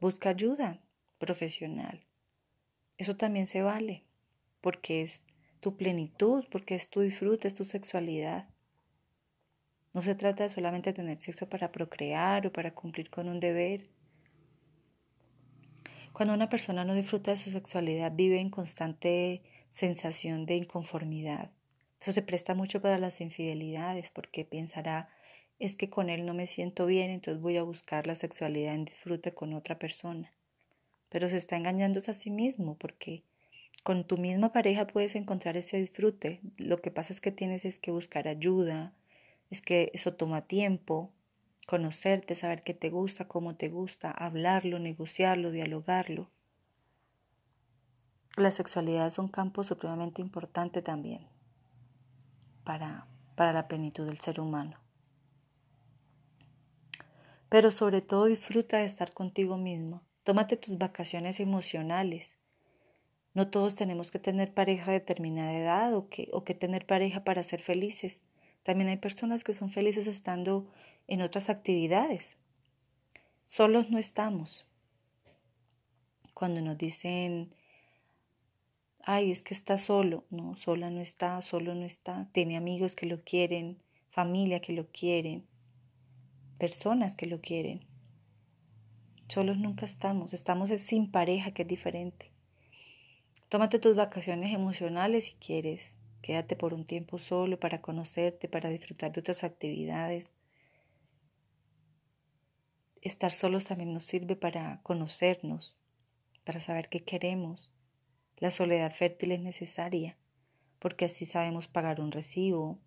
Busca 0.00 0.28
ayuda 0.28 0.80
profesional. 1.18 2.06
Eso 2.98 3.16
también 3.16 3.48
se 3.48 3.62
vale, 3.62 4.04
porque 4.60 5.02
es 5.02 5.26
tu 5.58 5.76
plenitud, 5.76 6.44
porque 6.52 6.76
es 6.76 6.88
tu 6.88 7.00
disfrute, 7.00 7.48
es 7.48 7.56
tu 7.56 7.64
sexualidad. 7.64 8.48
No 9.98 10.02
se 10.02 10.14
trata 10.14 10.44
de 10.44 10.48
solamente 10.48 10.92
tener 10.92 11.20
sexo 11.20 11.48
para 11.48 11.72
procrear 11.72 12.46
o 12.46 12.52
para 12.52 12.72
cumplir 12.72 13.10
con 13.10 13.28
un 13.28 13.40
deber. 13.40 13.88
Cuando 16.12 16.34
una 16.34 16.48
persona 16.48 16.84
no 16.84 16.94
disfruta 16.94 17.32
de 17.32 17.36
su 17.36 17.50
sexualidad, 17.50 18.12
vive 18.14 18.38
en 18.38 18.48
constante 18.48 19.42
sensación 19.72 20.46
de 20.46 20.54
inconformidad. 20.54 21.50
Eso 22.00 22.12
se 22.12 22.22
presta 22.22 22.54
mucho 22.54 22.80
para 22.80 22.96
las 22.98 23.20
infidelidades, 23.20 24.12
porque 24.12 24.44
pensará, 24.44 25.08
es 25.58 25.74
que 25.74 25.90
con 25.90 26.10
él 26.10 26.24
no 26.26 26.32
me 26.32 26.46
siento 26.46 26.86
bien, 26.86 27.10
entonces 27.10 27.42
voy 27.42 27.56
a 27.56 27.64
buscar 27.64 28.06
la 28.06 28.14
sexualidad 28.14 28.76
en 28.76 28.84
disfrute 28.84 29.34
con 29.34 29.52
otra 29.52 29.80
persona. 29.80 30.32
Pero 31.08 31.28
se 31.28 31.38
está 31.38 31.56
engañando 31.56 31.98
a 32.06 32.14
sí 32.14 32.30
mismo 32.30 32.76
porque 32.78 33.24
con 33.82 34.06
tu 34.06 34.16
misma 34.16 34.52
pareja 34.52 34.86
puedes 34.86 35.16
encontrar 35.16 35.56
ese 35.56 35.78
disfrute. 35.78 36.40
Lo 36.56 36.80
que 36.80 36.92
pasa 36.92 37.12
es 37.12 37.20
que 37.20 37.32
tienes 37.32 37.64
es 37.64 37.80
que 37.80 37.90
buscar 37.90 38.28
ayuda, 38.28 38.94
es 39.50 39.62
que 39.62 39.90
eso 39.94 40.14
toma 40.14 40.42
tiempo, 40.42 41.12
conocerte, 41.66 42.34
saber 42.34 42.62
qué 42.62 42.74
te 42.74 42.90
gusta, 42.90 43.28
cómo 43.28 43.56
te 43.56 43.68
gusta, 43.68 44.10
hablarlo, 44.10 44.78
negociarlo, 44.78 45.50
dialogarlo. 45.50 46.30
La 48.36 48.50
sexualidad 48.50 49.06
es 49.06 49.18
un 49.18 49.28
campo 49.28 49.64
supremamente 49.64 50.22
importante 50.22 50.82
también 50.82 51.26
para, 52.64 53.06
para 53.34 53.52
la 53.52 53.68
plenitud 53.68 54.06
del 54.06 54.18
ser 54.18 54.40
humano 54.40 54.78
pero 57.48 57.70
sobre 57.70 58.02
todo 58.02 58.26
disfruta 58.26 58.78
de 58.78 58.84
estar 58.84 59.12
contigo 59.12 59.56
mismo. 59.56 60.02
Tómate 60.24 60.56
tus 60.56 60.76
vacaciones 60.76 61.40
emocionales. 61.40 62.36
No 63.34 63.48
todos 63.48 63.74
tenemos 63.74 64.10
que 64.10 64.18
tener 64.18 64.52
pareja 64.52 64.90
de 64.90 65.00
determinada 65.00 65.54
edad 65.54 65.94
o 65.94 66.08
que, 66.08 66.28
o 66.32 66.44
que 66.44 66.54
tener 66.54 66.86
pareja 66.86 67.24
para 67.24 67.42
ser 67.42 67.60
felices. 67.60 68.20
También 68.62 68.88
hay 68.88 68.96
personas 68.96 69.44
que 69.44 69.54
son 69.54 69.70
felices 69.70 70.06
estando 70.06 70.70
en 71.06 71.22
otras 71.22 71.48
actividades. 71.48 72.36
Solos 73.46 73.90
no 73.90 73.98
estamos. 73.98 74.66
Cuando 76.34 76.60
nos 76.60 76.76
dicen, 76.76 77.54
ay, 79.02 79.30
es 79.30 79.42
que 79.42 79.54
está 79.54 79.78
solo, 79.78 80.24
no, 80.30 80.54
sola 80.56 80.90
no 80.90 81.00
está, 81.00 81.40
solo 81.42 81.74
no 81.74 81.84
está, 81.84 82.28
tiene 82.32 82.56
amigos 82.56 82.94
que 82.94 83.06
lo 83.06 83.24
quieren, 83.24 83.78
familia 84.08 84.60
que 84.60 84.74
lo 84.74 84.86
quieren, 84.88 85.46
personas 86.58 87.14
que 87.16 87.26
lo 87.26 87.40
quieren. 87.40 87.86
Solos 89.28 89.58
nunca 89.58 89.86
estamos, 89.86 90.32
estamos 90.32 90.70
sin 90.80 91.10
pareja, 91.10 91.52
que 91.52 91.62
es 91.62 91.68
diferente. 91.68 92.30
Tómate 93.48 93.78
tus 93.78 93.96
vacaciones 93.96 94.54
emocionales 94.54 95.26
si 95.26 95.32
quieres. 95.34 95.94
Quédate 96.22 96.56
por 96.56 96.74
un 96.74 96.84
tiempo 96.84 97.18
solo 97.18 97.58
para 97.58 97.80
conocerte, 97.80 98.48
para 98.48 98.70
disfrutar 98.70 99.12
de 99.12 99.20
otras 99.20 99.44
actividades. 99.44 100.32
Estar 103.00 103.32
solos 103.32 103.66
también 103.66 103.92
nos 103.92 104.04
sirve 104.04 104.36
para 104.36 104.80
conocernos, 104.82 105.78
para 106.44 106.60
saber 106.60 106.88
qué 106.88 107.04
queremos. 107.04 107.72
La 108.36 108.50
soledad 108.50 108.92
fértil 108.92 109.32
es 109.32 109.40
necesaria, 109.40 110.16
porque 110.78 111.06
así 111.06 111.26
sabemos 111.26 111.68
pagar 111.68 112.00
un 112.00 112.12
recibo, 112.12 112.78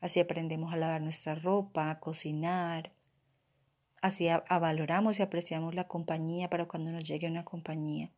así 0.00 0.20
aprendemos 0.20 0.72
a 0.72 0.76
lavar 0.76 1.02
nuestra 1.02 1.34
ropa, 1.34 1.90
a 1.90 2.00
cocinar, 2.00 2.92
Así 4.02 4.26
valoramos 4.50 5.20
y 5.20 5.22
apreciamos 5.22 5.76
la 5.76 5.86
compañía 5.86 6.50
para 6.50 6.66
cuando 6.66 6.90
nos 6.90 7.04
llegue 7.04 7.28
una 7.28 7.44
compañía. 7.44 8.10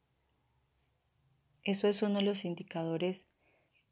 Eso 1.63 1.89
es 1.89 2.01
uno 2.01 2.21
de 2.21 2.25
los 2.25 2.47
indicadores 2.47 3.27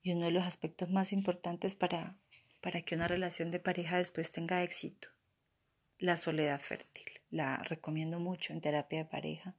y 0.03 0.13
uno 0.13 0.27
de 0.27 0.33
los 0.33 0.45
aspectos 0.45 0.91
más 0.91 1.13
importantes 1.13 1.75
para, 1.75 2.17
para 2.61 2.83
que 2.83 2.95
una 2.95 3.09
relación 3.09 3.51
de 3.51 3.61
pareja 3.61 3.99
después 3.99 4.31
tenga 4.31 4.63
éxito. 4.63 5.09
La 5.99 6.17
soledad 6.17 6.61
fértil. 6.61 7.05
La 7.31 7.59
recomiendo 7.59 8.19
mucho 8.19 8.53
en 8.53 8.61
terapia 8.61 8.99
de 8.99 9.11
pareja. 9.11 9.55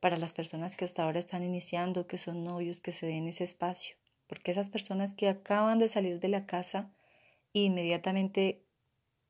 Para 0.00 0.16
las 0.16 0.32
personas 0.32 0.76
que 0.76 0.84
hasta 0.84 1.04
ahora 1.04 1.18
están 1.18 1.42
iniciando, 1.42 2.06
que 2.06 2.18
son 2.18 2.44
novios, 2.44 2.80
que 2.80 2.92
se 2.92 3.06
den 3.06 3.28
ese 3.28 3.44
espacio. 3.44 3.96
Porque 4.26 4.50
esas 4.50 4.68
personas 4.68 5.14
que 5.14 5.28
acaban 5.28 5.78
de 5.78 5.88
salir 5.88 6.20
de 6.20 6.28
la 6.28 6.44
casa 6.44 6.92
inmediatamente 7.52 8.64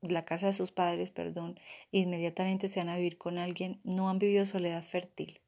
la 0.01 0.25
casa 0.25 0.47
de 0.47 0.53
sus 0.53 0.71
padres, 0.71 1.11
perdón, 1.11 1.59
inmediatamente 1.91 2.69
se 2.69 2.81
van 2.81 2.89
a 2.89 2.97
vivir 2.97 3.19
con 3.19 3.39
alguien, 3.39 3.81
no 3.83 4.09
han 4.09 4.19
vivido 4.19 4.47
soledad 4.47 4.83
fértil, 4.83 5.41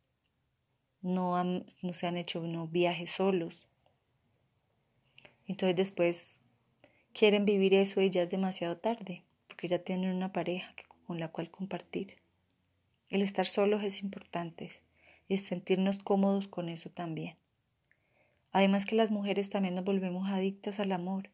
no, 1.00 1.36
han, 1.36 1.66
no 1.82 1.92
se 1.92 2.06
han 2.06 2.16
hecho 2.16 2.40
unos 2.40 2.70
viajes 2.70 3.10
solos. 3.10 3.66
Entonces 5.50 5.74
después 5.74 6.38
quieren 7.12 7.44
vivir 7.44 7.74
eso 7.74 8.00
y 8.00 8.10
ya 8.10 8.22
es 8.22 8.30
demasiado 8.30 8.76
tarde, 8.78 9.24
porque 9.48 9.66
ya 9.66 9.80
tienen 9.80 10.14
una 10.14 10.32
pareja 10.32 10.72
con 11.06 11.18
la 11.18 11.32
cual 11.32 11.50
compartir. 11.50 12.18
El 13.08 13.20
estar 13.20 13.46
solos 13.46 13.82
es 13.82 14.00
importante 14.00 14.70
y 15.26 15.38
sentirnos 15.38 15.98
cómodos 15.98 16.46
con 16.46 16.68
eso 16.68 16.90
también. 16.90 17.36
Además 18.52 18.86
que 18.86 18.94
las 18.94 19.10
mujeres 19.10 19.50
también 19.50 19.74
nos 19.74 19.84
volvemos 19.84 20.30
adictas 20.30 20.78
al 20.78 20.92
amor 20.92 21.30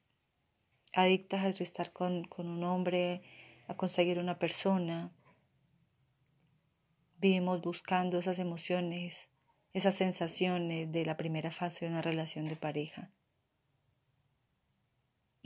adictas 0.94 1.44
a 1.44 1.48
estar 1.62 1.92
con, 1.92 2.24
con 2.24 2.48
un 2.48 2.64
hombre, 2.64 3.20
a 3.68 3.76
conseguir 3.76 4.18
una 4.18 4.38
persona. 4.38 5.12
Vivimos 7.18 7.61
buscando 7.61 8.18
esas 8.18 8.38
emociones, 8.38 9.29
esas 9.74 9.94
sensaciones 9.94 10.90
de 10.90 11.05
la 11.05 11.18
primera 11.18 11.50
fase 11.50 11.85
de 11.85 11.90
una 11.90 12.00
relación 12.00 12.48
de 12.48 12.57
pareja. 12.57 13.11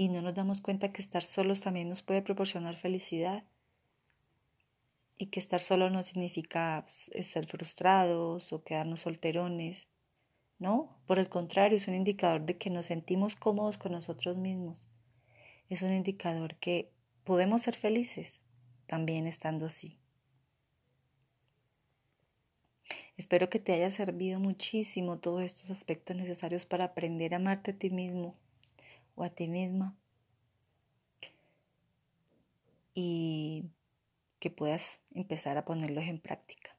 Y 0.00 0.08
no 0.08 0.22
nos 0.22 0.34
damos 0.34 0.62
cuenta 0.62 0.94
que 0.94 1.02
estar 1.02 1.22
solos 1.22 1.60
también 1.60 1.90
nos 1.90 2.00
puede 2.00 2.22
proporcionar 2.22 2.74
felicidad. 2.74 3.44
Y 5.18 5.26
que 5.26 5.40
estar 5.40 5.60
solo 5.60 5.90
no 5.90 6.02
significa 6.04 6.86
ser 6.88 7.46
frustrados 7.46 8.50
o 8.54 8.64
quedarnos 8.64 9.00
solterones. 9.00 9.86
No, 10.58 10.96
por 11.06 11.18
el 11.18 11.28
contrario, 11.28 11.76
es 11.76 11.86
un 11.86 11.94
indicador 11.94 12.46
de 12.46 12.56
que 12.56 12.70
nos 12.70 12.86
sentimos 12.86 13.36
cómodos 13.36 13.76
con 13.76 13.92
nosotros 13.92 14.38
mismos 14.38 14.80
es 15.68 15.82
un 15.82 15.92
indicador 15.92 16.56
que 16.56 16.90
podemos 17.22 17.62
ser 17.62 17.76
felices 17.76 18.40
también 18.86 19.26
estando 19.26 19.66
así. 19.66 19.98
Espero 23.18 23.50
que 23.50 23.58
te 23.58 23.74
haya 23.74 23.90
servido 23.90 24.40
muchísimo 24.40 25.18
todos 25.18 25.42
estos 25.42 25.68
aspectos 25.68 26.16
necesarios 26.16 26.64
para 26.64 26.84
aprender 26.84 27.34
a 27.34 27.36
amarte 27.36 27.72
a 27.72 27.78
ti 27.78 27.90
mismo 27.90 28.34
o 29.20 29.24
a 29.24 29.28
ti 29.28 29.48
misma 29.48 29.94
y 32.94 33.66
que 34.38 34.50
puedas 34.50 34.98
empezar 35.14 35.58
a 35.58 35.66
ponerlos 35.66 36.04
en 36.04 36.18
práctica. 36.18 36.74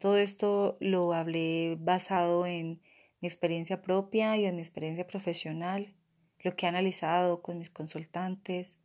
Todo 0.00 0.16
esto 0.16 0.76
lo 0.80 1.12
hablé 1.12 1.76
basado 1.78 2.46
en 2.46 2.80
mi 3.20 3.28
experiencia 3.28 3.80
propia 3.80 4.36
y 4.36 4.44
en 4.44 4.56
mi 4.56 4.62
experiencia 4.62 5.06
profesional 5.06 5.94
lo 6.40 6.56
que 6.56 6.66
he 6.66 6.68
analizado 6.68 7.42
con 7.42 7.58
mis 7.58 7.70
consultantes, 7.70 8.76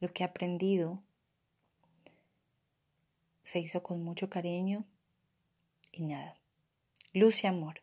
lo 0.00 0.12
que 0.12 0.24
he 0.24 0.26
aprendido. 0.26 1.02
Se 3.44 3.60
hizo 3.60 3.82
con 3.82 4.02
mucho 4.02 4.28
cariño 4.28 4.84
Y 5.92 6.02
nada, 6.02 6.38
luz 7.12 7.44
y 7.44 7.46
amor. 7.46 7.82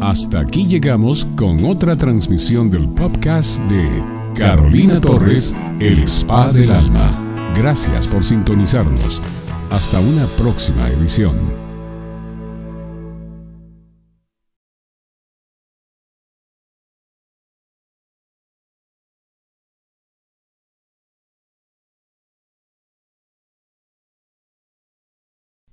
Hasta 0.00 0.40
aquí 0.40 0.66
llegamos 0.66 1.26
con 1.36 1.64
otra 1.64 1.96
transmisión 1.96 2.70
del 2.70 2.88
podcast 2.88 3.62
de 3.64 4.02
Carolina 4.34 5.00
Torres, 5.00 5.54
El 5.80 5.98
Spa 6.04 6.52
del 6.52 6.70
Alma. 6.70 7.10
Gracias 7.54 8.06
por 8.06 8.24
sintonizarnos. 8.24 9.20
Hasta 9.70 10.00
una 10.00 10.26
próxima 10.38 10.88
edición. 10.88 11.67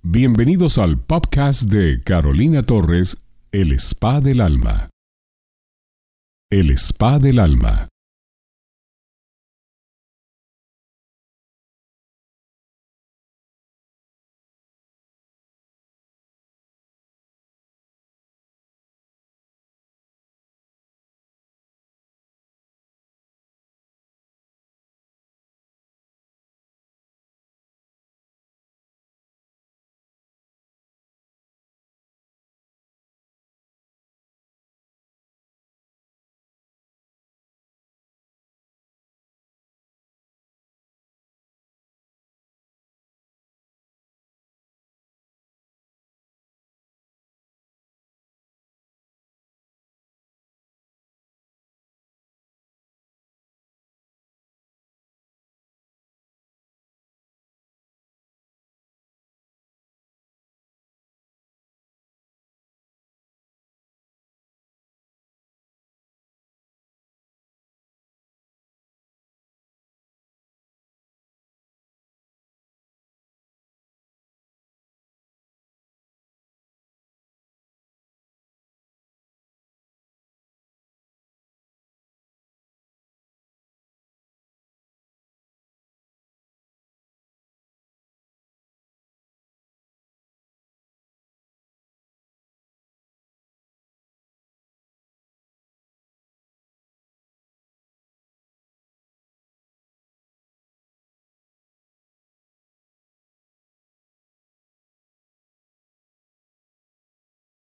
Bienvenidos 0.08 0.78
al 0.78 1.00
podcast 1.00 1.64
de 1.64 2.00
Carolina 2.00 2.62
Torres, 2.62 3.18
El 3.50 3.72
Spa 3.72 4.20
del 4.20 4.40
Alma. 4.40 4.88
El 6.48 6.70
Spa 6.70 7.18
del 7.18 7.40
Alma. 7.40 7.88